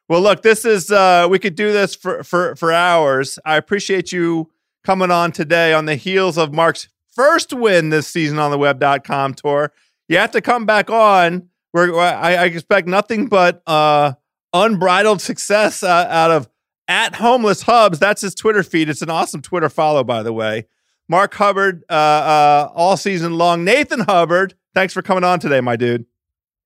[0.08, 3.40] Well, look, this is uh we could do this for for for hours.
[3.46, 4.52] I appreciate you
[4.84, 9.36] coming on today on the heels of Mark's first win this season on the web.com
[9.36, 9.72] tour.
[10.10, 11.48] You have to come back on.
[11.72, 14.14] Where I, I expect nothing but uh
[14.54, 16.50] unbridled success uh, out of
[16.88, 18.00] at homeless hubs.
[18.00, 18.90] That's his Twitter feed.
[18.90, 20.68] It's an awesome Twitter follow, by the way.
[21.08, 23.64] Mark Hubbard, uh, uh, all season long.
[23.64, 26.06] Nathan Hubbard, thanks for coming on today, my dude.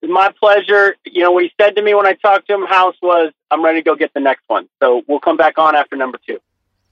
[0.02, 0.96] It's my pleasure.
[1.06, 3.64] You know, what he said to me when I talked to him, House, was, I'm
[3.64, 4.68] ready to go get the next one.
[4.82, 6.40] So we'll come back on after number two.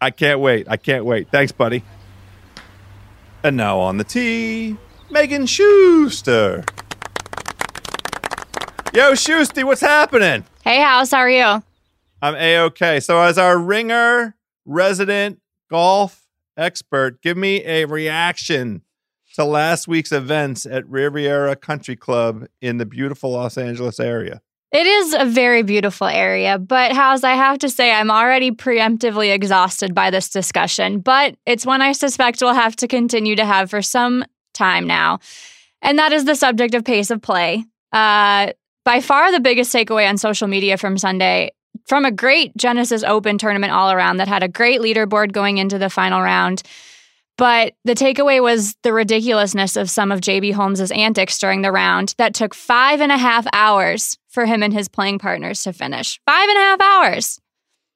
[0.01, 0.67] I can't wait.
[0.69, 1.29] I can't wait.
[1.29, 1.83] Thanks, buddy.
[3.43, 4.77] And now on the tee,
[5.11, 6.63] Megan Schuster.
[8.95, 10.45] Yo, Schusty, what's happening?
[10.63, 11.63] Hey, House, how are you?
[12.21, 12.99] I'm a okay.
[12.99, 18.83] So, as our ringer resident golf expert, give me a reaction
[19.33, 24.43] to last week's events at Riviera Country Club in the beautiful Los Angeles area.
[24.71, 29.33] It is a very beautiful area, but House, I have to say, I'm already preemptively
[29.33, 33.71] exhausted by this discussion, but it's one I suspect we'll have to continue to have
[33.71, 35.17] for some time now.
[35.81, 37.65] And that is the subject of pace of play.
[37.91, 38.53] Uh,
[38.85, 41.51] by far the biggest takeaway on social media from Sunday
[41.85, 45.77] from a great Genesis Open tournament all around that had a great leaderboard going into
[45.77, 46.61] the final round.
[47.37, 52.13] But the takeaway was the ridiculousness of some of JB Holmes's antics during the round
[52.17, 56.19] that took five and a half hours for him and his playing partners to finish.
[56.25, 57.39] Five and a half hours.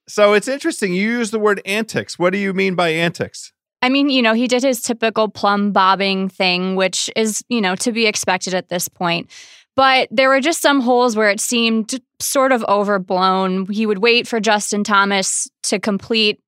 [0.10, 0.94] So it's interesting.
[0.94, 2.18] You use the word antics.
[2.18, 3.54] What do you mean by antics?
[3.82, 7.76] I mean, you know, he did his typical plumb bobbing thing, which is, you know,
[7.76, 9.30] to be expected at this point.
[9.78, 13.68] But there were just some holes where it seemed sort of overblown.
[13.68, 16.42] He would wait for Justin Thomas to complete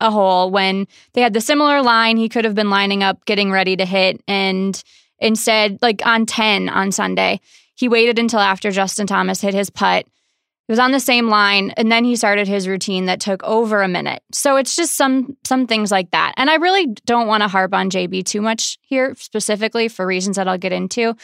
[0.00, 3.52] a hole when they had the similar line he could have been lining up getting
[3.52, 4.22] ready to hit.
[4.26, 4.82] And
[5.18, 7.40] instead like on 10 on Sunday
[7.74, 10.06] he waited until after Justin Thomas hit his putt.
[10.06, 13.82] It was on the same line and then he started his routine that took over
[13.82, 14.22] a minute.
[14.32, 16.32] So it's just some some things like that.
[16.38, 20.36] And i really don't want to harp on jb too much here specifically for reasons
[20.36, 21.14] that i'll get into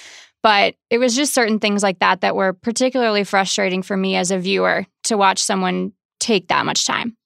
[0.43, 4.31] but it was just certain things like that that were particularly frustrating for me as
[4.31, 7.17] a viewer to watch someone take that much time.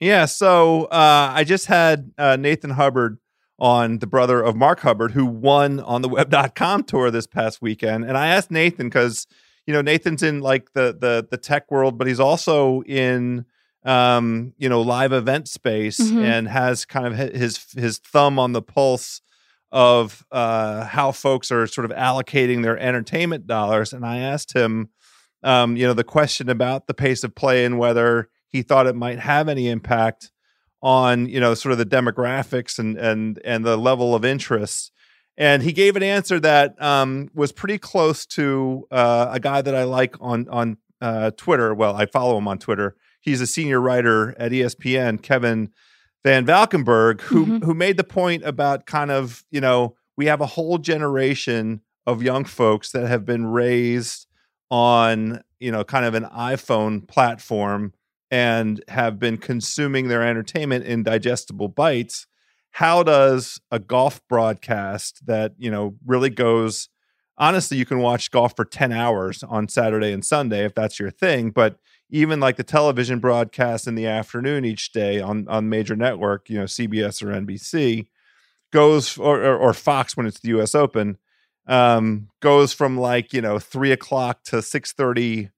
[0.00, 0.26] Yeah.
[0.26, 3.18] So uh, I just had uh, Nathan Hubbard
[3.58, 8.04] on, the brother of Mark Hubbard, who won on the web.com tour this past weekend.
[8.04, 9.26] And I asked Nathan because,
[9.66, 13.44] you know, Nathan's in like the, the, the tech world, but he's also in,
[13.84, 16.18] um, you know, live event space mm-hmm.
[16.18, 19.20] and has kind of his, his thumb on the pulse
[19.70, 23.92] of uh, how folks are sort of allocating their entertainment dollars.
[23.92, 24.90] And I asked him,
[25.42, 28.96] um, you know, the question about the pace of play and whether he thought it
[28.96, 30.30] might have any impact
[30.82, 34.92] on, you know, sort of the demographics and and and the level of interest.
[35.36, 39.74] And he gave an answer that um, was pretty close to uh, a guy that
[39.74, 41.74] I like on on uh, Twitter.
[41.74, 42.96] Well, I follow him on Twitter.
[43.20, 45.70] He's a senior writer at ESPN, Kevin
[46.24, 47.64] Van Valkenburg, who mm-hmm.
[47.64, 52.22] who made the point about kind of you know we have a whole generation of
[52.22, 54.26] young folks that have been raised
[54.70, 57.92] on you know kind of an iPhone platform
[58.30, 62.26] and have been consuming their entertainment in digestible bites.
[62.72, 66.88] How does a golf broadcast that you know really goes
[67.38, 71.10] honestly you can watch golf for 10 hours on Saturday and Sunday if that's your
[71.10, 71.78] thing, but
[72.10, 76.58] even like the television broadcast in the afternoon each day on on major network, you
[76.58, 78.08] know, CBS or NBC,
[78.72, 80.74] goes or or, or Fox when it's the U.S.
[80.74, 81.18] Open,
[81.66, 85.50] um, goes from like you know three o'clock to six thirty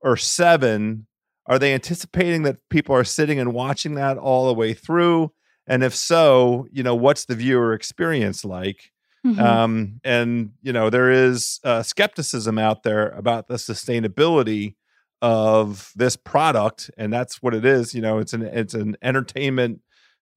[0.00, 1.06] or seven.
[1.46, 5.32] Are they anticipating that people are sitting and watching that all the way through?
[5.66, 8.92] And if so, you know, what's the viewer experience like?
[9.26, 9.40] Mm-hmm.
[9.40, 14.76] Um, and you know, there is uh, skepticism out there about the sustainability
[15.22, 17.94] of this product, and that's what it is.
[17.94, 19.80] You know, it's an it's an entertainment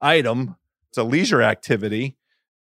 [0.00, 0.56] item.
[0.90, 2.16] It's a leisure activity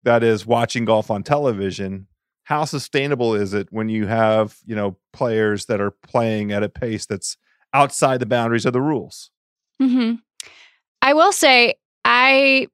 [0.04, 2.08] that is watching golf on television.
[2.43, 6.69] How sustainable is it when you have you know players that are playing at a
[6.69, 7.38] pace that's
[7.73, 9.32] outside the boundaries of the rules?
[9.82, 10.15] mm-hmm.
[11.01, 12.67] I will say I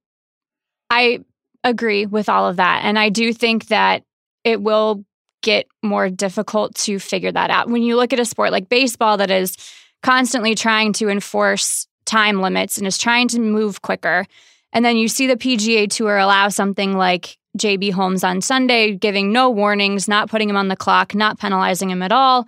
[0.89, 1.23] I
[1.63, 2.81] agree with all of that.
[2.83, 4.03] And I do think that
[4.43, 5.05] it will
[5.41, 7.69] get more difficult to figure that out.
[7.69, 9.57] When you look at a sport like baseball that is
[10.03, 14.25] constantly trying to enforce time limits and is trying to move quicker,
[14.73, 19.31] and then you see the PGA Tour allow something like JB Holmes on Sunday, giving
[19.31, 22.47] no warnings, not putting him on the clock, not penalizing him at all,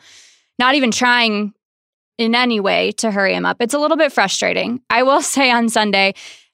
[0.58, 1.54] not even trying
[2.18, 3.58] in any way to hurry him up.
[3.60, 4.82] It's a little bit frustrating.
[4.90, 6.14] I will say on Sunday,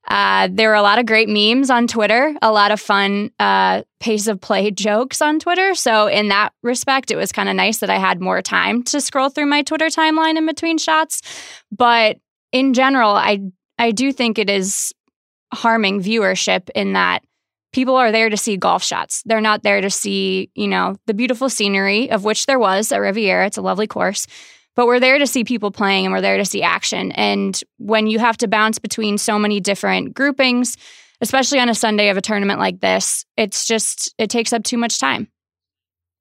[0.10, 3.84] uh, there were a lot of great memes on Twitter, a lot of fun uh,
[4.00, 5.76] pace of play jokes on Twitter.
[5.76, 9.02] So, in that respect, it was kind of nice that I had more time to
[9.02, 11.22] scroll through my Twitter timeline in between shots.
[11.72, 12.18] But
[12.52, 13.40] in general, I
[13.78, 14.94] I do think it is
[15.54, 17.24] harming viewership in that
[17.72, 19.22] people are there to see golf shots.
[19.26, 22.98] They're not there to see, you know, the beautiful scenery of which there was at
[22.98, 23.46] Riviera.
[23.46, 24.26] It's a lovely course
[24.80, 27.12] but we're there to see people playing and we're there to see action.
[27.12, 30.78] And when you have to bounce between so many different groupings,
[31.20, 34.78] especially on a Sunday of a tournament like this, it's just it takes up too
[34.78, 35.28] much time.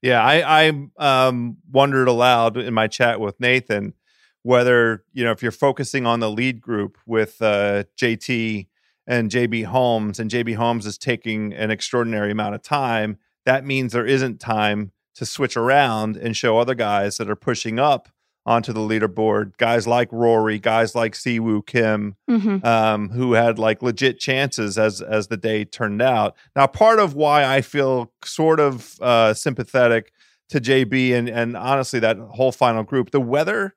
[0.03, 0.89] Yeah, I I
[1.29, 3.95] um, wondered aloud in my chat with Nathan
[4.43, 8.67] whether you know if you're focusing on the lead group with uh, JT
[9.07, 13.93] and JB Holmes, and JB Holmes is taking an extraordinary amount of time, that means
[13.93, 18.09] there isn't time to switch around and show other guys that are pushing up
[18.49, 19.55] onto the leaderboard.
[19.59, 22.65] Guys like Rory, guys like Si Woo Kim, mm-hmm.
[22.67, 26.35] um, who had like legit chances as as the day turned out.
[26.57, 30.13] Now, part of why I feel sort of uh, sympathetic
[30.49, 33.75] to JB and and honestly that whole final group, the weather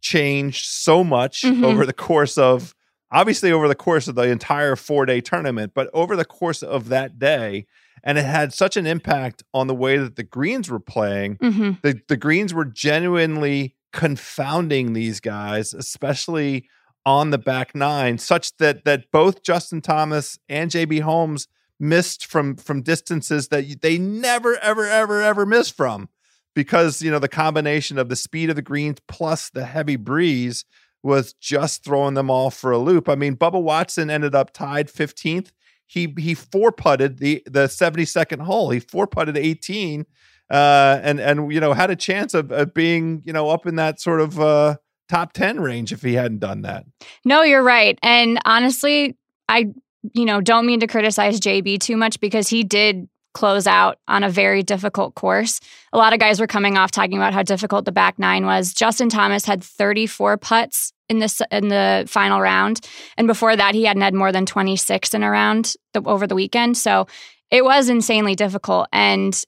[0.00, 1.64] changed so much mm-hmm.
[1.64, 2.76] over the course of
[3.10, 6.88] obviously over the course of the entire four day tournament, but over the course of
[6.90, 7.66] that day.
[8.04, 11.36] And it had such an impact on the way that the greens were playing.
[11.36, 11.72] Mm-hmm.
[11.82, 16.68] The, the greens were genuinely confounding these guys, especially
[17.04, 22.56] on the back nine, such that that both Justin Thomas and JB Holmes missed from
[22.56, 26.08] from distances that they never ever ever ever missed from
[26.54, 30.64] because you know the combination of the speed of the greens plus the heavy breeze
[31.02, 33.08] was just throwing them all for a loop.
[33.08, 35.50] I mean, Bubba Watson ended up tied 15th.
[35.86, 38.70] He he four putted the the 72nd hole.
[38.70, 40.06] He four putted 18
[40.50, 43.76] uh, and and you know had a chance of, of being you know up in
[43.76, 44.76] that sort of uh,
[45.08, 46.84] top ten range if he hadn't done that.
[47.24, 49.16] No, you're right, and honestly,
[49.48, 49.66] I
[50.12, 54.24] you know don't mean to criticize JB too much because he did close out on
[54.24, 55.60] a very difficult course.
[55.92, 58.74] A lot of guys were coming off talking about how difficult the back nine was.
[58.74, 62.80] Justin Thomas had 34 putts in this in the final round,
[63.16, 66.34] and before that, he hadn't had more than 26 in a round the, over the
[66.34, 66.76] weekend.
[66.76, 67.06] So
[67.50, 69.40] it was insanely difficult, and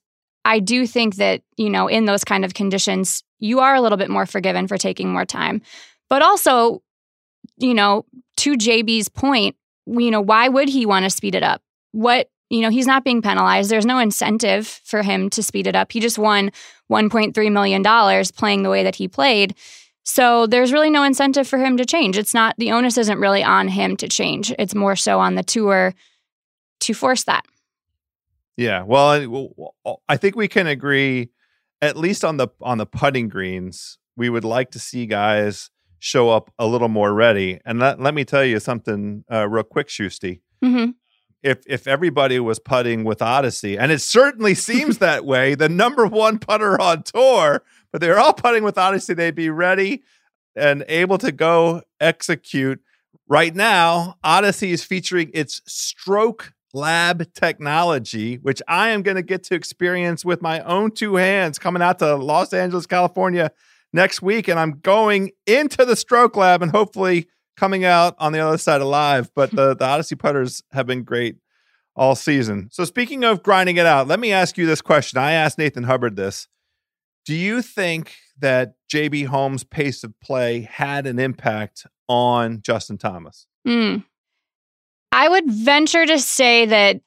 [0.45, 3.97] I do think that, you know, in those kind of conditions, you are a little
[3.97, 5.61] bit more forgiven for taking more time.
[6.07, 6.83] But also,
[7.57, 8.05] you know,
[8.37, 9.55] to JB's point,
[9.87, 11.61] you know, why would he want to speed it up?
[11.91, 13.71] What, you know, he's not being penalized.
[13.71, 15.91] There's no incentive for him to speed it up.
[15.91, 16.51] He just won
[16.91, 19.55] $1.3 million playing the way that he played.
[20.03, 22.17] So there's really no incentive for him to change.
[22.17, 24.53] It's not, the onus isn't really on him to change.
[24.59, 25.95] It's more so on the tour
[26.81, 27.45] to force that.
[28.57, 31.29] Yeah, well, I think we can agree,
[31.81, 36.29] at least on the on the putting greens, we would like to see guys show
[36.29, 37.59] up a little more ready.
[37.65, 40.41] And let, let me tell you something uh, real quick, Shusty.
[40.63, 40.91] Mm-hmm.
[41.43, 46.07] If if everybody was putting with Odyssey, and it certainly seems that way, the number
[46.07, 50.01] one putter on tour, but they're all putting with Odyssey, they'd be ready
[50.55, 52.81] and able to go execute.
[53.27, 59.43] Right now, Odyssey is featuring its stroke lab technology, which I am going to get
[59.43, 63.51] to experience with my own two hands coming out to Los Angeles, California
[63.93, 64.47] next week.
[64.47, 68.81] And I'm going into the stroke lab and hopefully coming out on the other side
[68.81, 69.31] alive.
[69.33, 71.37] But the, the Odyssey putters have been great
[71.95, 72.69] all season.
[72.71, 75.17] So, speaking of grinding it out, let me ask you this question.
[75.17, 76.47] I asked Nathan Hubbard this.
[77.25, 83.47] Do you think that JB Holmes' pace of play had an impact on Justin Thomas?
[83.65, 84.03] Mm.
[85.15, 86.99] I would venture to say that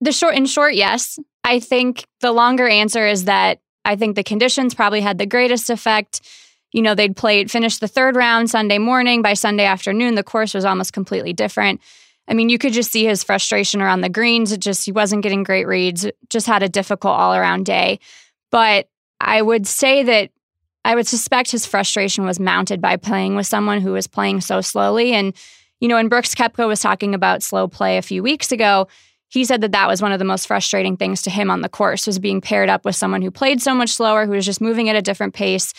[0.00, 1.18] the short, in short, yes.
[1.42, 5.68] I think the longer answer is that I think the conditions probably had the greatest
[5.68, 6.20] effect.
[6.70, 9.22] You know, they'd played, finished the third round Sunday morning.
[9.22, 11.80] By Sunday afternoon, the course was almost completely different.
[12.28, 14.52] I mean, you could just see his frustration around the greens.
[14.52, 17.98] It just, he wasn't getting great reads, just had a difficult all around day.
[18.52, 18.88] But
[19.20, 20.30] I would say that
[20.84, 24.60] I would suspect his frustration was mounted by playing with someone who was playing so
[24.60, 25.12] slowly.
[25.12, 25.34] And,
[25.80, 28.88] you know, when Brooks Koepka was talking about slow play a few weeks ago,
[29.28, 31.68] he said that that was one of the most frustrating things to him on the
[31.68, 34.60] course was being paired up with someone who played so much slower, who was just
[34.60, 35.72] moving at a different pace.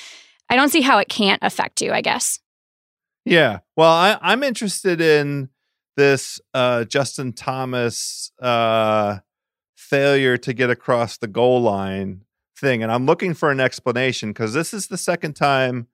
[0.49, 2.39] I don't see how it can't affect you, I guess.
[3.25, 3.59] Yeah.
[3.75, 5.49] Well, I, I'm interested in
[5.95, 9.17] this uh, Justin Thomas uh,
[9.75, 12.23] failure to get across the goal line
[12.57, 12.83] thing.
[12.83, 15.87] And I'm looking for an explanation because this is the second time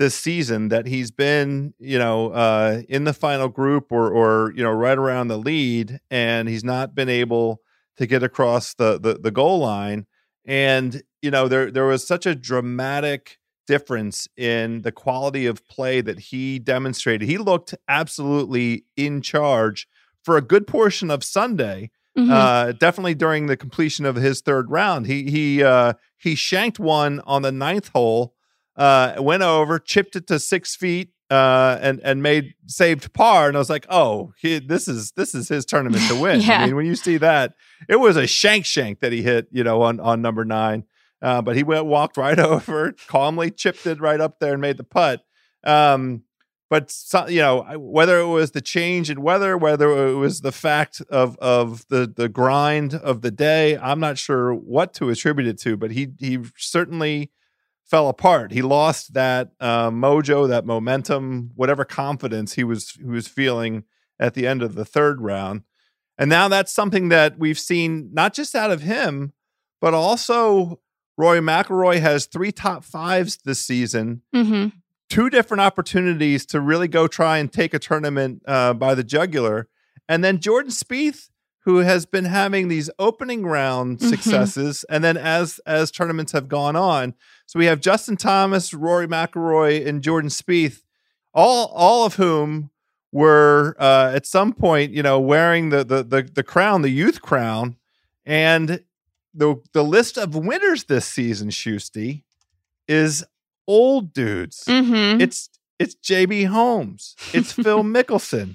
[0.00, 4.64] this season that he's been, you know, uh, in the final group or, or, you
[4.64, 7.60] know, right around the lead, and he's not been able
[7.98, 10.06] to get across the, the, the goal line.
[10.46, 16.00] And, you know, there, there was such a dramatic difference in the quality of play
[16.00, 17.28] that he demonstrated.
[17.28, 19.86] He looked absolutely in charge
[20.24, 21.90] for a good portion of Sunday.
[22.16, 22.32] Mm-hmm.
[22.32, 27.20] Uh, definitely during the completion of his third round, he he uh, he shanked one
[27.20, 28.34] on the ninth hole,
[28.80, 33.46] uh, went over, chipped it to six feet, uh, and and made saved par.
[33.46, 36.40] And I was like, oh, he, this is this is his tournament to win.
[36.40, 36.62] yeah.
[36.62, 37.52] I mean, when you see that,
[37.90, 40.84] it was a shank shank that he hit, you know, on on number nine.
[41.20, 44.78] Uh, but he went walked right over, calmly chipped it right up there and made
[44.78, 45.20] the putt.
[45.62, 46.22] Um,
[46.70, 50.52] but so, you know whether it was the change in weather, whether it was the
[50.52, 55.48] fact of of the the grind of the day, I'm not sure what to attribute
[55.48, 55.76] it to.
[55.76, 57.30] But he he certainly
[57.90, 58.52] fell apart.
[58.52, 63.84] He lost that uh, mojo, that momentum, whatever confidence he was he was feeling
[64.20, 65.62] at the end of the third round.
[66.16, 69.32] And now that's something that we've seen not just out of him,
[69.80, 70.80] but also
[71.16, 74.22] Rory McIlroy has three top fives this season.
[74.34, 74.76] Mm-hmm.
[75.08, 79.68] Two different opportunities to really go try and take a tournament uh, by the jugular,
[80.08, 81.30] and then Jordan Spieth,
[81.64, 84.08] who has been having these opening round mm-hmm.
[84.08, 87.14] successes, and then as as tournaments have gone on,
[87.50, 90.82] so we have Justin Thomas, Rory McIlroy, and Jordan Spieth,
[91.34, 92.70] all all of whom
[93.10, 97.20] were uh, at some point, you know, wearing the the the, the crown, the youth
[97.20, 97.74] crown,
[98.24, 98.84] and
[99.34, 102.22] the the list of winners this season, Shusty,
[102.86, 103.24] is
[103.66, 104.62] old dudes.
[104.66, 105.20] Mm-hmm.
[105.20, 107.16] It's it's JB Holmes.
[107.32, 108.54] It's Phil Mickelson.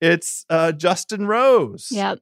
[0.00, 1.88] It's uh, Justin Rose.
[1.90, 2.20] Yep.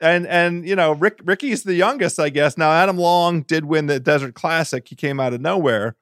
[0.00, 2.56] And and you know Rick Rickie's the youngest, I guess.
[2.56, 4.86] Now Adam Long did win the Desert Classic.
[4.88, 5.96] He came out of nowhere.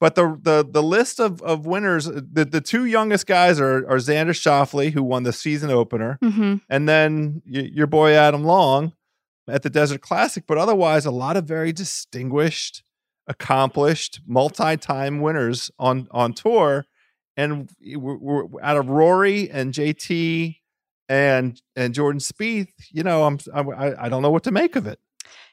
[0.00, 3.98] But the the the list of, of winners, the, the two youngest guys are are
[3.98, 6.56] Xander Schauffele, who won the season opener, mm-hmm.
[6.68, 8.94] and then y- your boy Adam Long,
[9.48, 12.82] at the Desert Classic, but otherwise, a lot of very distinguished,
[13.26, 16.86] accomplished, multi-time winners on on tour.
[17.36, 20.56] And we're, we're out of Rory and JT
[21.08, 24.86] and and Jordan Spieth, you know, I'm I, I don't know what to make of
[24.86, 24.98] it.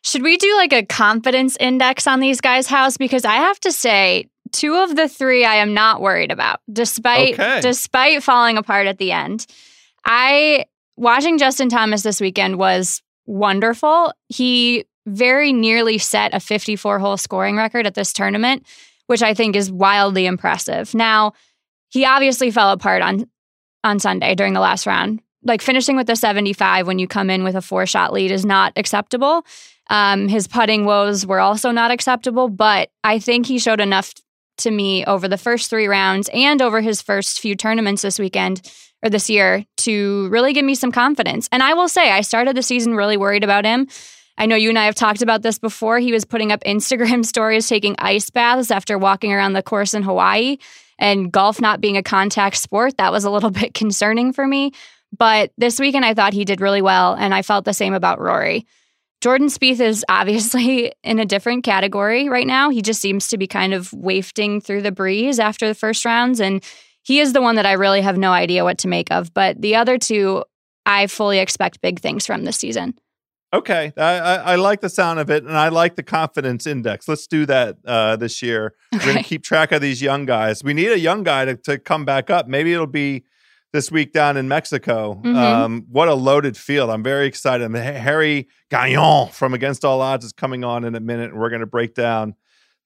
[0.03, 2.97] Should we do like a confidence index on these guys' house?
[2.97, 7.33] Because I have to say, two of the three I am not worried about, despite
[7.33, 7.59] okay.
[7.61, 9.45] despite falling apart at the end.
[10.05, 14.13] I watching Justin Thomas this weekend was wonderful.
[14.27, 18.65] He very nearly set a 54 hole scoring record at this tournament,
[19.07, 20.93] which I think is wildly impressive.
[20.93, 21.33] Now,
[21.89, 23.29] he obviously fell apart on
[23.83, 25.21] on Sunday during the last round.
[25.43, 28.45] Like finishing with a 75 when you come in with a four shot lead is
[28.45, 29.45] not acceptable.
[29.89, 34.13] Um, his putting woes were also not acceptable, but I think he showed enough
[34.59, 38.61] to me over the first three rounds and over his first few tournaments this weekend
[39.03, 41.47] or this year to really give me some confidence.
[41.51, 43.87] And I will say, I started the season really worried about him.
[44.37, 45.99] I know you and I have talked about this before.
[45.99, 50.03] He was putting up Instagram stories taking ice baths after walking around the course in
[50.03, 50.57] Hawaii
[50.97, 52.97] and golf not being a contact sport.
[52.97, 54.71] That was a little bit concerning for me.
[55.17, 57.13] But this weekend, I thought he did really well.
[57.13, 58.65] And I felt the same about Rory.
[59.21, 62.69] Jordan Spieth is obviously in a different category right now.
[62.69, 66.39] He just seems to be kind of wafting through the breeze after the first rounds.
[66.39, 66.63] And
[67.03, 69.33] he is the one that I really have no idea what to make of.
[69.33, 70.43] But the other two,
[70.85, 72.95] I fully expect big things from this season.
[73.51, 77.07] Okay, I, I, I, like the sound of it, and I like the confidence index.
[77.07, 78.75] Let's do that uh, this year.
[78.93, 79.03] Okay.
[79.03, 80.63] We're going to keep track of these young guys.
[80.63, 82.47] We need a young guy to, to come back up.
[82.47, 83.23] Maybe it'll be
[83.71, 85.15] this week down in Mexico.
[85.15, 85.35] Mm-hmm.
[85.35, 86.89] Um, what a loaded field!
[86.89, 87.69] I'm very excited.
[87.73, 91.61] Harry Gagnon from Against All Odds is coming on in a minute, and we're going
[91.61, 92.35] to break down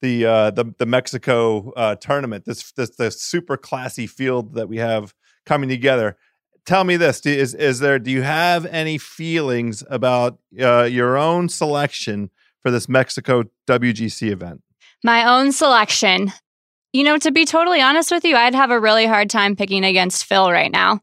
[0.01, 2.45] the uh, the the Mexico uh, tournament.
[2.45, 5.13] This this the super classy field that we have
[5.45, 6.17] coming together.
[6.65, 7.97] Tell me this: is is there?
[7.97, 12.29] Do you have any feelings about uh, your own selection
[12.61, 14.61] for this Mexico WGC event?
[15.03, 16.31] My own selection.
[16.93, 19.83] You know, to be totally honest with you, I'd have a really hard time picking
[19.83, 21.01] against Phil right now.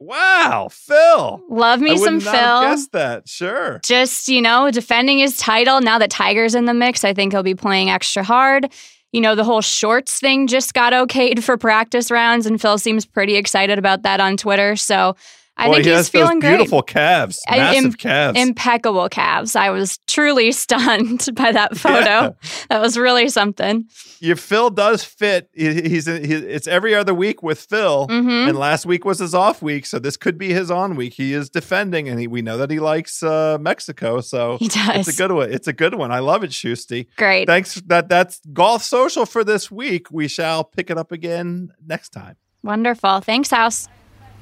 [0.00, 1.42] Wow, Phil.
[1.48, 2.60] Love me I some would not have Phil.
[2.70, 3.28] guessed that.
[3.28, 3.80] Sure.
[3.84, 5.80] Just, you know, defending his title.
[5.80, 8.72] Now that Tiger's in the mix, I think he'll be playing extra hard.
[9.12, 13.04] You know, the whole shorts thing just got okayed for practice rounds, and Phil seems
[13.04, 14.74] pretty excited about that on Twitter.
[14.74, 15.16] So
[15.60, 16.56] I Boy, think he he's feeling great.
[16.56, 18.38] beautiful calves, massive im- calves.
[18.40, 19.54] Impeccable calves.
[19.54, 21.98] I was truly stunned by that photo.
[22.04, 22.30] Yeah.
[22.70, 23.84] That was really something.
[24.20, 25.50] Your Phil does fit.
[25.54, 29.60] He- He's it's every other week with Phil, hmm and last week was his off
[29.60, 31.14] week, so this could be his on week.
[31.14, 35.06] He is defending, and he, we know that he likes uh, Mexico, so He does.
[35.06, 35.52] it's a good one.
[35.52, 36.10] It's a good one.
[36.10, 37.06] I love it, Shusty.
[37.16, 37.46] Great.
[37.46, 37.74] Thanks.
[37.86, 40.10] That that's golf social for this week.
[40.10, 42.36] We shall pick it up again next time.
[42.62, 43.20] Wonderful.
[43.20, 43.88] Thanks, House.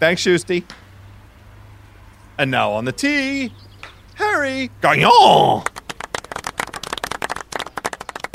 [0.00, 0.64] Thanks, Shusty.
[2.38, 3.52] And now on the tee,
[4.14, 5.64] Harry Gagnon.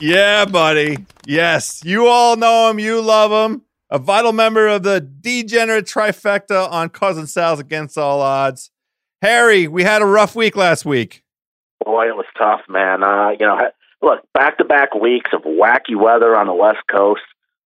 [0.02, 1.06] Yeah, buddy.
[1.26, 2.80] Yes, you all know him.
[2.80, 3.62] You love him.
[3.90, 8.72] A vital member of the degenerate trifecta on Cousin Sal's Against All Odds.
[9.22, 11.24] Harry, we had a rough week last week.
[11.86, 13.06] Boy, it was tough, man.
[13.06, 13.58] Uh, you know,
[14.02, 17.22] look, back to back weeks of wacky weather on the West Coast.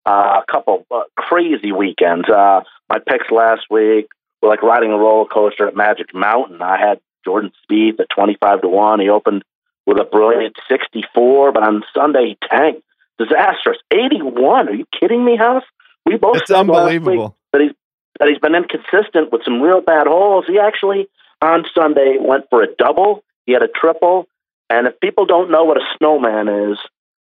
[0.05, 2.29] Uh, a couple uh, crazy weekends.
[2.29, 4.07] Uh, my picks last week
[4.41, 6.61] like riding a roller coaster at Magic Mountain.
[6.61, 8.99] I had Jordan Spieth at twenty five to one.
[8.99, 9.43] He opened
[9.85, 12.83] with a brilliant sixty four, but on Sunday he tanked.
[13.17, 14.69] Disastrous, eighty one.
[14.69, 15.63] Are you kidding me, House?
[16.05, 17.37] We both It's said last week unbelievable.
[17.51, 17.71] that he's
[18.19, 20.45] that he's been inconsistent with some real bad holes.
[20.47, 21.07] He actually
[21.41, 23.23] on Sunday went for a double.
[23.45, 24.27] He had a triple,
[24.69, 26.77] and if people don't know what a snowman is,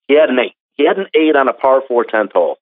[0.08, 0.54] he had an eight.
[0.74, 2.58] He had an eight on a par four tenth hole.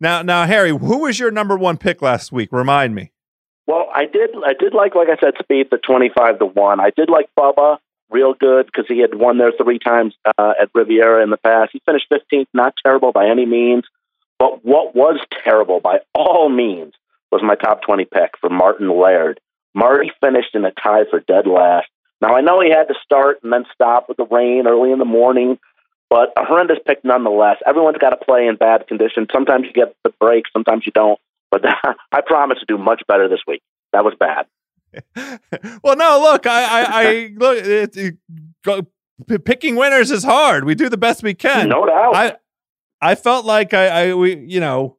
[0.00, 2.50] Now, now, Harry, who was your number one pick last week?
[2.52, 3.12] Remind me.
[3.96, 4.30] I did.
[4.44, 6.80] I did like, like I said, Spieth the twenty five to one.
[6.80, 7.78] I did like Bubba
[8.10, 11.70] real good because he had won there three times uh, at Riviera in the past.
[11.72, 13.84] He finished fifteenth, not terrible by any means.
[14.38, 16.92] But what was terrible by all means
[17.32, 19.40] was my top twenty pick for Martin Laird.
[19.74, 21.88] Marty finished in a tie for dead last.
[22.20, 24.98] Now I know he had to start and then stop with the rain early in
[24.98, 25.58] the morning,
[26.10, 27.56] but a horrendous pick nonetheless.
[27.66, 29.28] Everyone's got to play in bad conditions.
[29.32, 31.18] Sometimes you get the break, sometimes you don't.
[31.50, 31.64] But
[32.12, 33.62] I promise to do much better this week.
[33.96, 34.46] That was bad.
[35.82, 37.64] well, no, look, I, I, I look.
[37.64, 38.16] It, it,
[38.62, 38.82] go,
[39.26, 40.64] p- picking winners is hard.
[40.64, 41.70] We do the best we can.
[41.70, 42.14] No doubt.
[42.14, 42.36] I,
[43.00, 44.98] I felt like I, I, we, you know,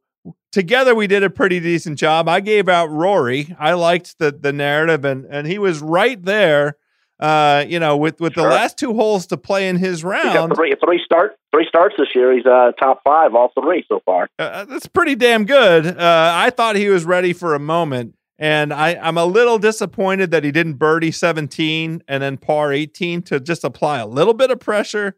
[0.51, 2.27] together we did a pretty decent job.
[2.27, 3.55] I gave out Rory.
[3.59, 6.77] I liked the the narrative, and and he was right there.
[7.19, 10.73] Uh, you know, with with the last two holes to play in his round, three,
[10.83, 12.33] three start three starts this year.
[12.35, 14.29] He's uh, top five, all three so far.
[14.39, 15.87] uh, that's pretty damn good.
[15.87, 20.31] Uh, I thought he was ready for a moment, and I, I'm a little disappointed
[20.31, 24.51] that he didn't birdie 17 and then par 18 to just apply a little bit
[24.51, 25.15] of pressure.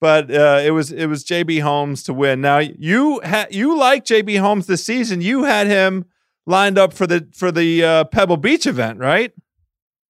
[0.00, 2.40] But uh, it was it was JB Holmes to win.
[2.40, 5.20] Now you ha- you like JB Holmes this season.
[5.20, 6.06] You had him
[6.44, 9.32] lined up for the for the uh, Pebble Beach event, right?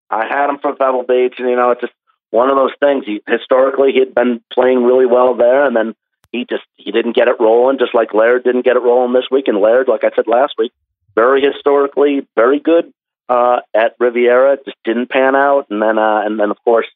[0.09, 1.93] I had him for Pebble Beach, and you know, it's just
[2.31, 3.05] one of those things.
[3.05, 5.95] He historically he had been playing really well there, and then
[6.31, 9.29] he just he didn't get it rolling, just like Laird didn't get it rolling this
[9.31, 9.47] week.
[9.49, 10.73] And Laird, like I said last week,
[11.15, 12.93] very historically very good
[13.29, 16.87] uh, at Riviera, just didn't pan out, and then uh, and then of course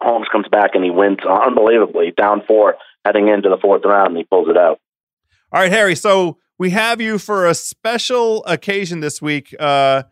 [0.00, 4.18] Holmes comes back and he wins unbelievably, down four heading into the fourth round, and
[4.18, 4.80] he pulls it out.
[5.52, 5.94] All right, Harry.
[5.94, 9.54] So we have you for a special occasion this week.
[9.58, 10.04] Uh,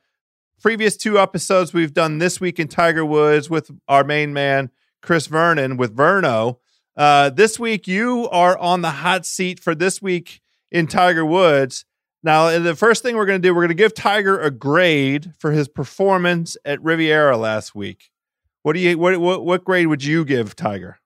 [0.62, 4.70] previous two episodes we've done this week in Tiger Woods with our main man
[5.02, 6.58] Chris Vernon with Verno.
[6.96, 11.84] Uh, this week you are on the hot seat for this week in Tiger Woods.
[12.24, 15.32] Now, the first thing we're going to do, we're going to give Tiger a grade
[15.38, 18.10] for his performance at Riviera last week.
[18.62, 20.98] What do you what what, what grade would you give Tiger?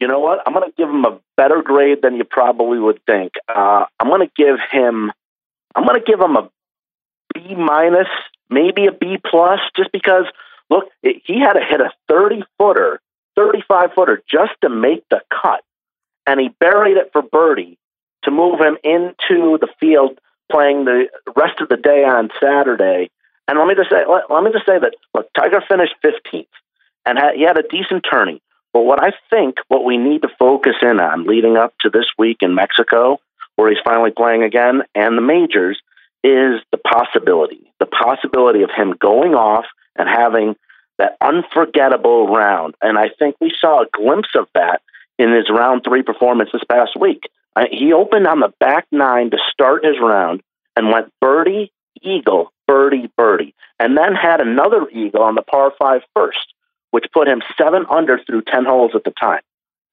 [0.00, 0.40] you know what?
[0.46, 3.32] I'm going to give him a better grade than you probably would think.
[3.48, 5.10] Uh, I'm going to give him,
[5.74, 6.50] I'm going to give him a
[7.34, 8.08] B minus,
[8.50, 10.24] maybe a B plus, just because.
[10.68, 13.00] Look, it, he had to hit a 30 footer,
[13.36, 15.62] 35 footer just to make the cut,
[16.26, 17.78] and he buried it for birdie
[18.26, 20.18] to move him into the field
[20.50, 23.10] playing the rest of the day on Saturday.
[23.48, 26.46] And let me just say, let, let me just say that look, Tiger finished 15th,
[27.04, 28.42] and had, he had a decent tourney.
[28.72, 32.06] But what I think what we need to focus in on leading up to this
[32.18, 33.18] week in Mexico,
[33.54, 35.80] where he's finally playing again, and the majors,
[36.22, 37.72] is the possibility.
[37.78, 39.64] The possibility of him going off
[39.96, 40.56] and having
[40.98, 42.74] that unforgettable round.
[42.82, 44.82] And I think we saw a glimpse of that
[45.18, 47.22] in his round three performance this past week.
[47.70, 50.42] He opened on the back nine to start his round
[50.76, 56.02] and went birdie, eagle, birdie, birdie, and then had another eagle on the par five
[56.14, 56.52] first
[56.96, 59.42] which put him seven under through 10 holes at the time.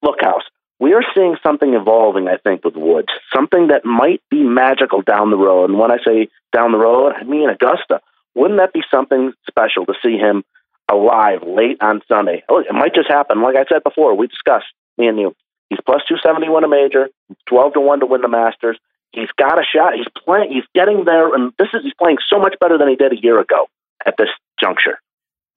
[0.02, 0.44] Look, House,
[0.80, 5.30] we are seeing something evolving, I think, with Woods, something that might be magical down
[5.30, 5.70] the road.
[5.70, 8.00] And when I say down the road, I mean Augusta.
[8.34, 10.44] Wouldn't that be something special to see him
[10.90, 12.42] alive late on Sunday?
[12.48, 13.42] Oh, it might just happen.
[13.42, 15.34] Like I said before, we discussed, me and you.
[15.70, 17.08] He's plus 271 a major,
[17.46, 18.78] 12 to 1 to win the Masters.
[19.12, 19.94] He's got a shot.
[19.94, 22.96] He's playing, he's getting there, and this is, he's playing so much better than he
[22.96, 23.66] did a year ago
[24.04, 24.28] at this
[24.60, 24.98] juncture.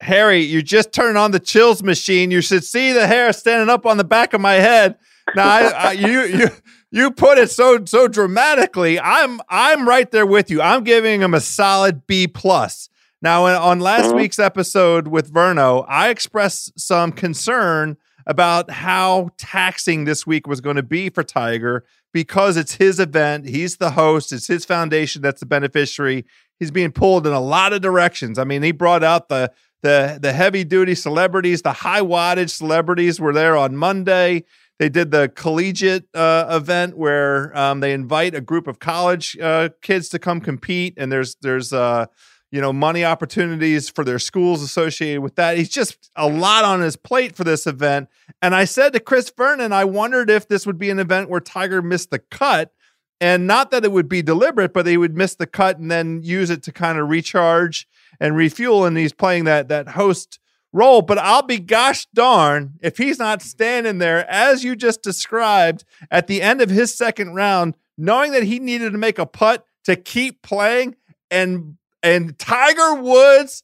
[0.02, 2.30] Harry, you just turned on the chills machine.
[2.30, 4.96] You should see the hair standing up on the back of my head.
[5.36, 6.50] Now, I, I, you you
[6.92, 9.00] you put it so so dramatically.
[9.00, 10.62] I'm I'm right there with you.
[10.62, 12.90] I'm giving him a solid B plus.
[13.22, 14.18] Now, on last mm-hmm.
[14.18, 17.98] week's episode with Verno, I expressed some concern
[18.28, 23.48] about how taxing this week was going to be for Tiger because it's his event.
[23.48, 24.34] He's the host.
[24.34, 26.26] It's his foundation that's the beneficiary.
[26.60, 28.38] He's being pulled in a lot of directions.
[28.38, 29.52] I mean, he brought out the
[29.82, 34.44] the the heavy duty celebrities, the high wattage celebrities were there on Monday.
[34.80, 39.70] They did the collegiate uh, event where um, they invite a group of college uh,
[39.82, 42.08] kids to come compete, and there's there's uh,
[42.52, 45.58] you know money opportunities for their schools associated with that.
[45.58, 48.10] He's just a lot on his plate for this event.
[48.42, 51.40] And I said to Chris Vernon, I wondered if this would be an event where
[51.40, 52.72] Tiger missed the cut.
[53.20, 56.22] And not that it would be deliberate, but they would miss the cut and then
[56.22, 57.88] use it to kind of recharge
[58.20, 58.86] and refuel.
[58.86, 60.40] And he's playing that that host
[60.72, 61.02] role.
[61.02, 66.28] But I'll be gosh darn if he's not standing there as you just described at
[66.28, 69.96] the end of his second round, knowing that he needed to make a putt to
[69.96, 70.96] keep playing
[71.32, 73.64] and and Tiger Woods,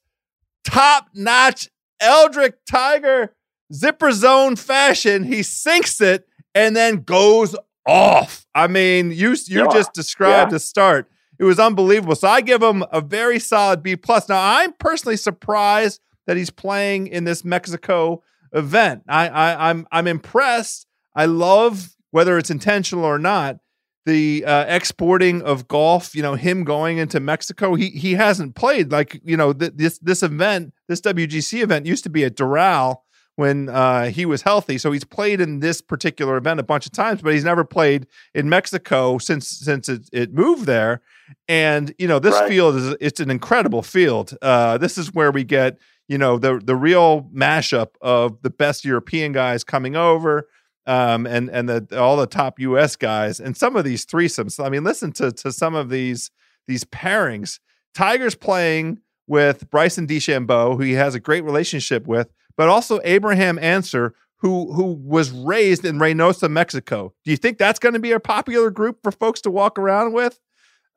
[0.64, 1.70] top notch
[2.02, 3.36] Eldrick Tiger
[3.74, 7.56] zipper zone fashion, he sinks it and then goes
[7.88, 8.46] off.
[8.54, 9.68] I mean, you you yeah.
[9.72, 10.56] just described yeah.
[10.56, 11.10] the start.
[11.40, 12.16] It was unbelievable.
[12.16, 14.30] So I give him a very solid B plus.
[14.30, 18.24] Now I'm personally surprised that he's playing in this Mexico
[18.54, 19.04] event.
[19.08, 20.88] I, I I'm I'm impressed.
[21.16, 23.58] I love whether it's intentional or not
[24.06, 28.91] the uh, exporting of golf, you know, him going into Mexico, he he hasn't played
[28.91, 32.97] like you know th- this this event, this WGC event used to be at Doral
[33.36, 36.91] when uh, he was healthy, so he's played in this particular event a bunch of
[36.91, 41.01] times, but he's never played in Mexico since since it, it moved there.
[41.47, 42.49] And you know, this right.
[42.49, 44.38] field is it's an incredible field.
[44.41, 48.84] Uh, this is where we get you know the the real mashup of the best
[48.84, 50.47] European guys coming over
[50.86, 52.96] um, and and the all the top U.S.
[52.96, 54.64] guys, and some of these threesomes.
[54.64, 56.32] I mean, listen to to some of these
[56.68, 57.60] these pairings.
[57.94, 63.58] Tigers playing with Bryson DeChambeau, who he has a great relationship with, but also Abraham
[63.60, 67.14] Ancer, who who was raised in Reynosa, Mexico.
[67.24, 70.14] Do you think that's going to be a popular group for folks to walk around
[70.14, 70.40] with?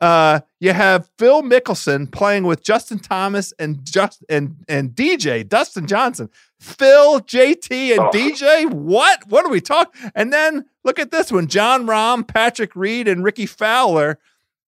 [0.01, 5.87] Uh, you have Phil Mickelson playing with Justin Thomas and just and and DJ Dustin
[5.87, 6.29] Johnson.
[6.61, 8.11] Phil, JT, and oh.
[8.11, 8.71] DJ.
[8.71, 9.27] What?
[9.29, 10.11] What are we talking?
[10.15, 14.19] And then look at this one: Jon Rahm, Patrick Reed, and Rickie Fowler.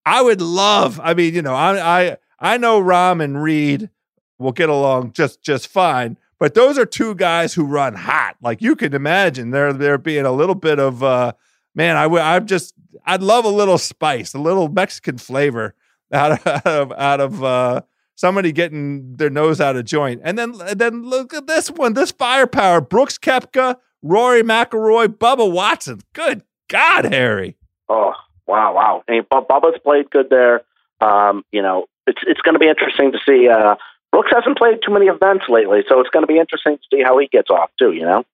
[0.06, 0.98] I would love.
[1.02, 3.90] I mean, you know, I I I know Rahm and Reed
[4.38, 6.16] will get along just just fine.
[6.38, 8.36] But those are two guys who run hot.
[8.40, 11.32] Like you can imagine, there there being a little bit of uh,
[11.74, 11.96] man.
[11.96, 12.20] I would.
[12.20, 15.74] I'm just I'd love a little spice, a little Mexican flavor
[16.12, 17.82] out of out of, uh,
[18.14, 20.20] somebody getting their nose out of joint.
[20.24, 25.50] And then and then look at this one, this firepower: Brooks Koepka, Rory McIlroy, Bubba
[25.50, 26.00] Watson.
[26.12, 27.56] Good God, Harry!
[27.88, 28.12] Oh
[28.46, 29.02] wow, wow!
[29.06, 30.62] Hey, Bubba's played good there.
[31.00, 33.48] Um, you know, it's it's going to be interesting to see.
[33.48, 33.76] Uh,
[34.10, 37.02] Brooks hasn't played too many events lately, so it's going to be interesting to see
[37.02, 37.92] how he gets off too.
[37.92, 38.24] You know.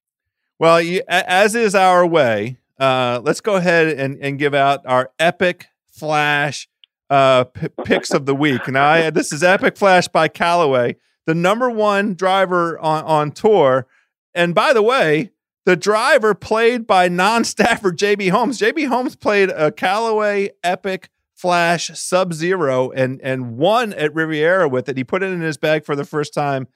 [0.58, 5.66] Well, as is our way, uh, let's go ahead and, and give out our epic
[5.90, 6.68] flash
[7.10, 8.66] uh, p- picks of the week.
[8.68, 10.96] Now, I, this is Epic Flash by Callaway,
[11.26, 13.86] the number one driver on, on tour.
[14.34, 15.30] And by the way,
[15.64, 18.58] the driver played by non-staffer JB Holmes.
[18.58, 24.88] JB Holmes played a Callaway Epic Flash Sub Zero and and won at Riviera with
[24.88, 24.96] it.
[24.96, 26.68] He put it in his bag for the first time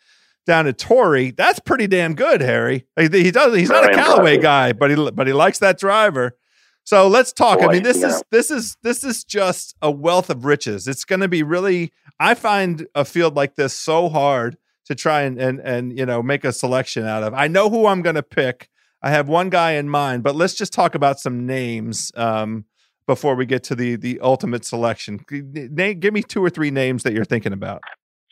[0.48, 1.30] down at Torrey.
[1.30, 2.86] That's pretty damn good, Harry.
[2.98, 3.54] He does.
[3.54, 6.36] He's not a Callaway guy, but he but he likes that driver.
[6.82, 7.58] So let's talk.
[7.58, 8.08] Boy, I mean, this yeah.
[8.08, 10.88] is this is this is just a wealth of riches.
[10.88, 11.92] It's going to be really.
[12.18, 16.22] I find a field like this so hard to try and and and you know
[16.22, 17.34] make a selection out of.
[17.34, 18.70] I know who I'm going to pick.
[19.02, 22.64] I have one guy in mind, but let's just talk about some names um,
[23.06, 25.20] before we get to the the ultimate selection.
[25.30, 27.82] Name, give me two or three names that you're thinking about.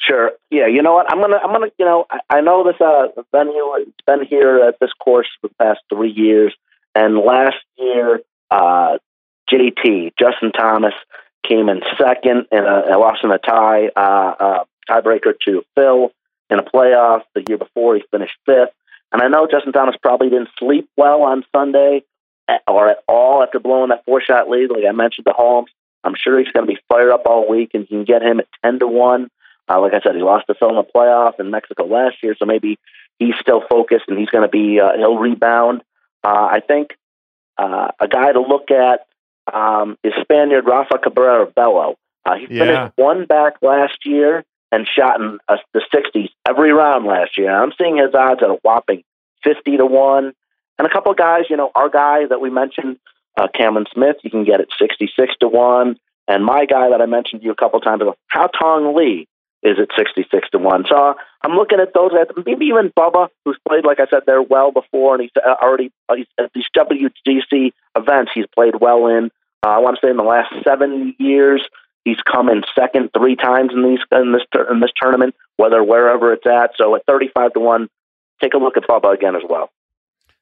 [0.07, 0.32] Sure.
[0.50, 0.66] Yeah.
[0.66, 1.11] You know what?
[1.11, 1.36] I'm gonna.
[1.36, 1.70] I'm gonna.
[1.78, 3.74] You know, I, I know this uh, venue.
[3.78, 6.54] It's been here at this course for the past three years,
[6.94, 8.98] and last year, uh,
[9.50, 10.94] JT Justin Thomas
[11.46, 12.64] came in second and
[12.98, 16.12] lost in a tie uh, uh, tiebreaker to Phil
[16.50, 17.22] in a playoff.
[17.34, 18.70] The year before, he finished fifth.
[19.12, 22.02] And I know Justin Thomas probably didn't sleep well on Sunday,
[22.68, 24.70] or at all after blowing that four shot lead.
[24.70, 25.70] Like I mentioned to Holmes,
[26.04, 28.40] I'm sure he's going to be fired up all week, and you can get him
[28.40, 29.30] at ten to one.
[29.68, 32.34] Uh, like I said, he lost to Phil in the playoff in Mexico last year,
[32.38, 32.78] so maybe
[33.18, 35.82] he's still focused and he's going to be uh, he'll rebound.
[36.22, 36.96] Uh, I think
[37.58, 39.06] uh, a guy to look at
[39.52, 41.96] um, is Spaniard Rafa Cabrera Bello.
[42.24, 42.64] Uh, he Yeah.
[42.64, 47.50] finished one back last year and shot in uh, the 60s every round last year.
[47.50, 49.04] I'm seeing his odds at a whopping
[49.44, 50.32] 50 to 1.
[50.78, 52.98] And a couple of guys, you know, our guy that we mentioned,
[53.36, 55.96] uh, Cameron Smith, you can get at 66 to 1.
[56.28, 59.28] And my guy that I mentioned to you a couple of times ago, Haotong Li,
[59.66, 60.84] is at 66 to 1.
[60.88, 62.12] So I'm looking at those,
[62.46, 65.90] maybe even Bubba, who's played, like I said, there well before, and he's uh, already
[66.08, 69.30] uh, he's, at these WGC events he's played well in.
[69.64, 71.66] Uh, I want to say in the last seven years,
[72.04, 76.32] he's come in second three times in these in this in this tournament, whether wherever
[76.32, 76.70] it's at.
[76.76, 77.88] So at 35 to 1,
[78.40, 79.70] take a look at Bubba again as well.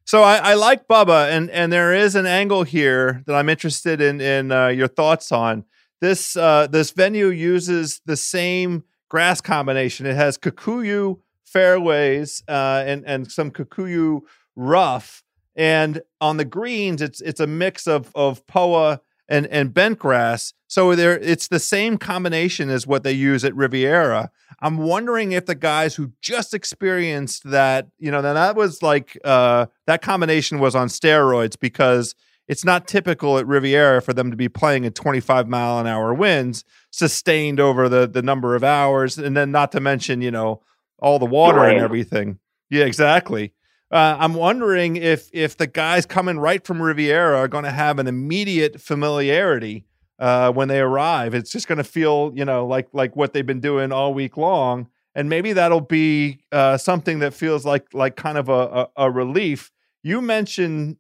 [0.07, 4.03] So I, I like Bubba, and and there is an angle here that I'm interested
[4.03, 5.65] in in uh, your thoughts on.
[6.03, 10.07] This uh, this venue uses the same grass combination.
[10.07, 14.23] It has Kikuyu fairways uh, and and some Kikuyu
[14.57, 15.23] rough,
[15.55, 20.53] and on the greens it's it's a mix of of Poa and and bent grass.
[20.67, 24.31] So there it's the same combination as what they use at Riviera.
[24.61, 29.19] I'm wondering if the guys who just experienced that, you know, then that was like
[29.25, 32.15] uh, that combination was on steroids because
[32.49, 36.13] it's not typical at Riviera for them to be playing at 25 mile an hour
[36.13, 40.63] winds sustained over the the number of hours, and then not to mention, you know,
[40.99, 42.39] all the water and everything.
[42.71, 43.53] Yeah, exactly.
[43.91, 47.99] Uh, I'm wondering if if the guys coming right from Riviera are going to have
[47.99, 49.87] an immediate familiarity
[50.19, 51.35] uh, when they arrive.
[51.35, 54.37] It's just going to feel, you know, like like what they've been doing all week
[54.37, 58.89] long, and maybe that'll be uh, something that feels like like kind of a a,
[58.97, 59.71] a relief.
[60.03, 60.97] You mentioned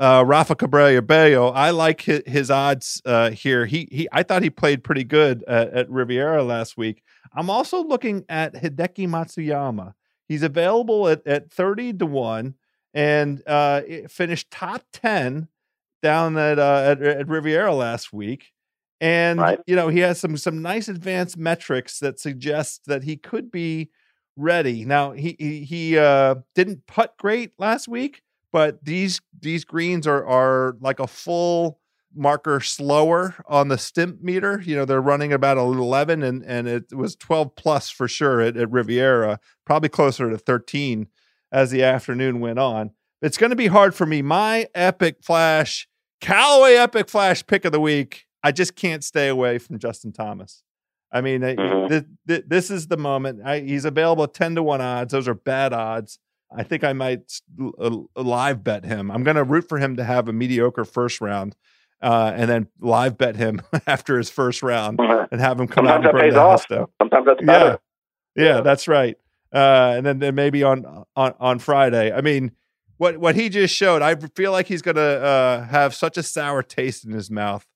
[0.00, 1.48] uh, uh, uh, Rafa Cabrera Bello.
[1.48, 3.66] I like his, his odds uh, here.
[3.66, 4.08] He he.
[4.12, 7.02] I thought he played pretty good at, at Riviera last week.
[7.34, 9.94] I'm also looking at Hideki Matsuyama.
[10.28, 12.54] He's available at, at 30 to 1
[12.94, 15.48] and uh, finished top 10
[16.02, 18.52] down at, uh, at, at Riviera last week.
[19.00, 19.60] And, Right.
[19.66, 23.90] you know, he has some some nice advanced metrics that suggest that he could be
[24.36, 24.84] ready.
[24.84, 28.22] Now, he he, he uh, didn't putt great last week,
[28.52, 31.78] but these these greens are are like a full
[32.14, 34.60] marker slower on the stimp meter.
[34.64, 38.56] You know, they're running about 11 and and it was 12 plus for sure at,
[38.56, 41.06] at Riviera, probably closer to 13
[41.52, 42.90] as the afternoon went on.
[43.22, 44.22] It's going to be hard for me.
[44.22, 45.86] My epic flash,
[46.20, 48.26] Callaway epic flash pick of the week.
[48.42, 50.62] I just can't stay away from Justin Thomas.
[51.12, 51.88] I mean, Mhm.
[51.88, 53.40] th- th- this is the moment.
[53.44, 55.12] I, he's available at 10 to 1 odds.
[55.12, 56.18] Those are bad odds.
[56.56, 57.74] I think I might s- l-
[58.16, 59.10] l- live bet him.
[59.10, 61.54] I'm going to root for him to have a mediocre first round
[62.02, 64.98] uh, and then live bet him after his first round
[65.30, 66.68] and have him come out and burn the house off.
[66.68, 66.86] down.
[67.00, 67.46] Sometimes that's Yeah.
[67.46, 67.78] better.
[68.36, 69.16] Yeah, that's right.
[69.52, 72.12] Uh, and then, then maybe on on on Friday.
[72.12, 72.52] I mean,
[72.98, 76.62] what what he just showed, I feel like he's gonna uh, have such a sour
[76.62, 77.66] taste in his mouth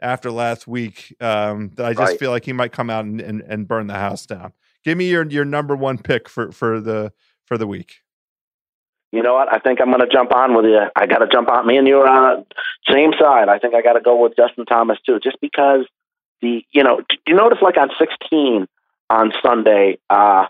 [0.00, 2.18] after last week um, that I just Right.
[2.18, 4.52] feel like he might come out and, and, and burn the house down.
[4.84, 7.12] Give me your your number one pick for for the
[7.46, 8.00] for the week.
[9.12, 9.52] You know what?
[9.52, 10.80] I think I'm going to jump on with you.
[10.96, 11.66] I got to jump on.
[11.66, 13.50] Me and you are on the same side.
[13.50, 15.86] I think I got to go with Justin Thomas too, just because
[16.40, 17.02] the you know.
[17.26, 18.66] You notice like on 16
[19.10, 20.46] on Sunday, uh,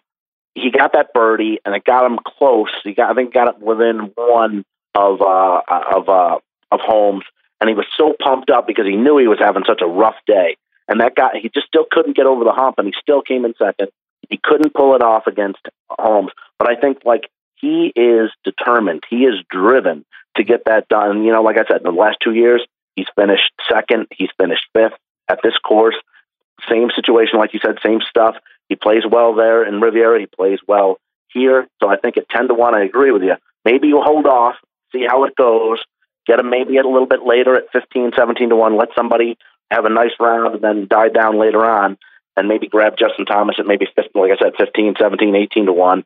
[0.54, 2.70] he got that birdie and it got him close.
[2.84, 6.38] He got I think got it within one of uh, of uh,
[6.70, 7.24] of Holmes,
[7.60, 10.16] and he was so pumped up because he knew he was having such a rough
[10.26, 10.56] day,
[10.86, 13.44] and that guy he just still couldn't get over the hump, and he still came
[13.44, 13.88] in second.
[14.28, 17.28] He couldn't pull it off against Holmes, but I think like
[17.62, 19.04] he is determined.
[19.08, 20.04] He is driven
[20.36, 21.24] to get that done.
[21.24, 24.08] You know, like I said, in the last two years, he's finished second.
[24.10, 24.98] He's finished fifth
[25.28, 25.94] at this course.
[26.68, 28.34] Same situation, like you said, same stuff.
[28.68, 30.20] He plays well there in Riviera.
[30.20, 30.98] He plays well
[31.28, 31.68] here.
[31.80, 33.34] So I think at 10 to 1, I agree with you.
[33.64, 34.56] Maybe you hold off,
[34.92, 35.78] see how it goes,
[36.26, 39.38] get him maybe at a little bit later at 15, 17 to 1, let somebody
[39.70, 41.96] have a nice round and then die down later on,
[42.36, 45.72] and maybe grab Justin Thomas at maybe 15, like I said, 15, 17, 18 to
[45.72, 46.04] 1,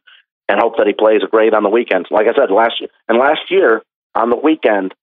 [0.49, 2.09] and hope that he plays great on the weekends.
[2.11, 3.82] Like I said, last year, and last year
[4.14, 4.94] on the weekend,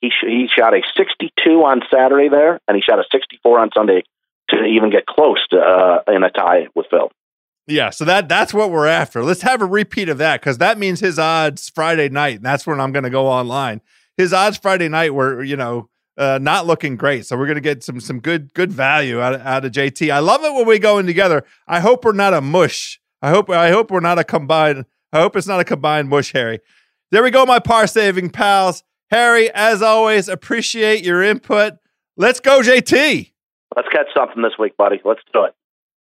[0.00, 3.70] he, sh- he shot a 62 on Saturday there, and he shot a 64 on
[3.74, 4.02] Sunday
[4.50, 7.10] to even get close to uh, in a tie with Phil.
[7.66, 9.22] Yeah, so that that's what we're after.
[9.22, 12.66] Let's have a repeat of that because that means his odds Friday night, and that's
[12.66, 13.82] when I'm going to go online.
[14.16, 17.60] His odds Friday night were, you know, uh, not looking great, so we're going to
[17.60, 20.10] get some some good good value out out of JT.
[20.10, 21.44] I love it when we go in together.
[21.66, 23.00] I hope we're not a mush.
[23.22, 24.86] I hope I hope we're not a combined.
[25.12, 26.60] I hope it's not a combined mush, Harry.
[27.10, 28.84] There we go, my par saving pals.
[29.10, 31.74] Harry, as always, appreciate your input.
[32.16, 33.32] Let's go, JT.
[33.74, 35.00] Let's catch something this week, buddy.
[35.04, 35.54] Let's do it.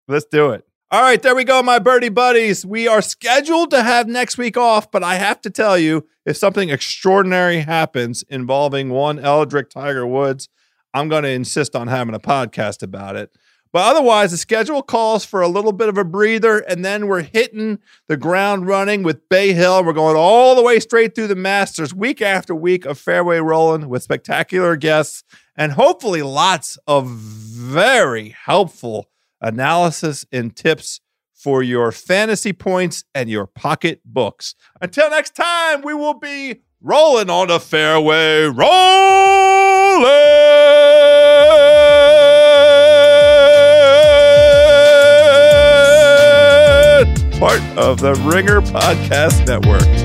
[0.07, 0.65] Let's do it.
[0.91, 2.65] All right, there we go, my birdie buddies.
[2.65, 6.37] We are scheduled to have next week off, but I have to tell you, if
[6.37, 10.47] something extraordinary happens involving one Eldrick Tiger Woods,
[10.93, 13.35] I'm going to insist on having a podcast about it.
[13.75, 17.23] But otherwise, the schedule calls for a little bit of a breather, and then we're
[17.23, 19.83] hitting the ground running with Bay Hill.
[19.83, 23.89] We're going all the way straight through the Masters, week after week of fairway rolling
[23.89, 25.25] with spectacular guests
[25.57, 29.09] and hopefully lots of very helpful
[29.41, 31.01] analysis and tips
[31.33, 34.55] for your fantasy points and your pocket books.
[34.79, 39.75] Until next time, we will be rolling on the fairway, rolling.
[47.39, 50.04] Part of the Ringer Podcast Network.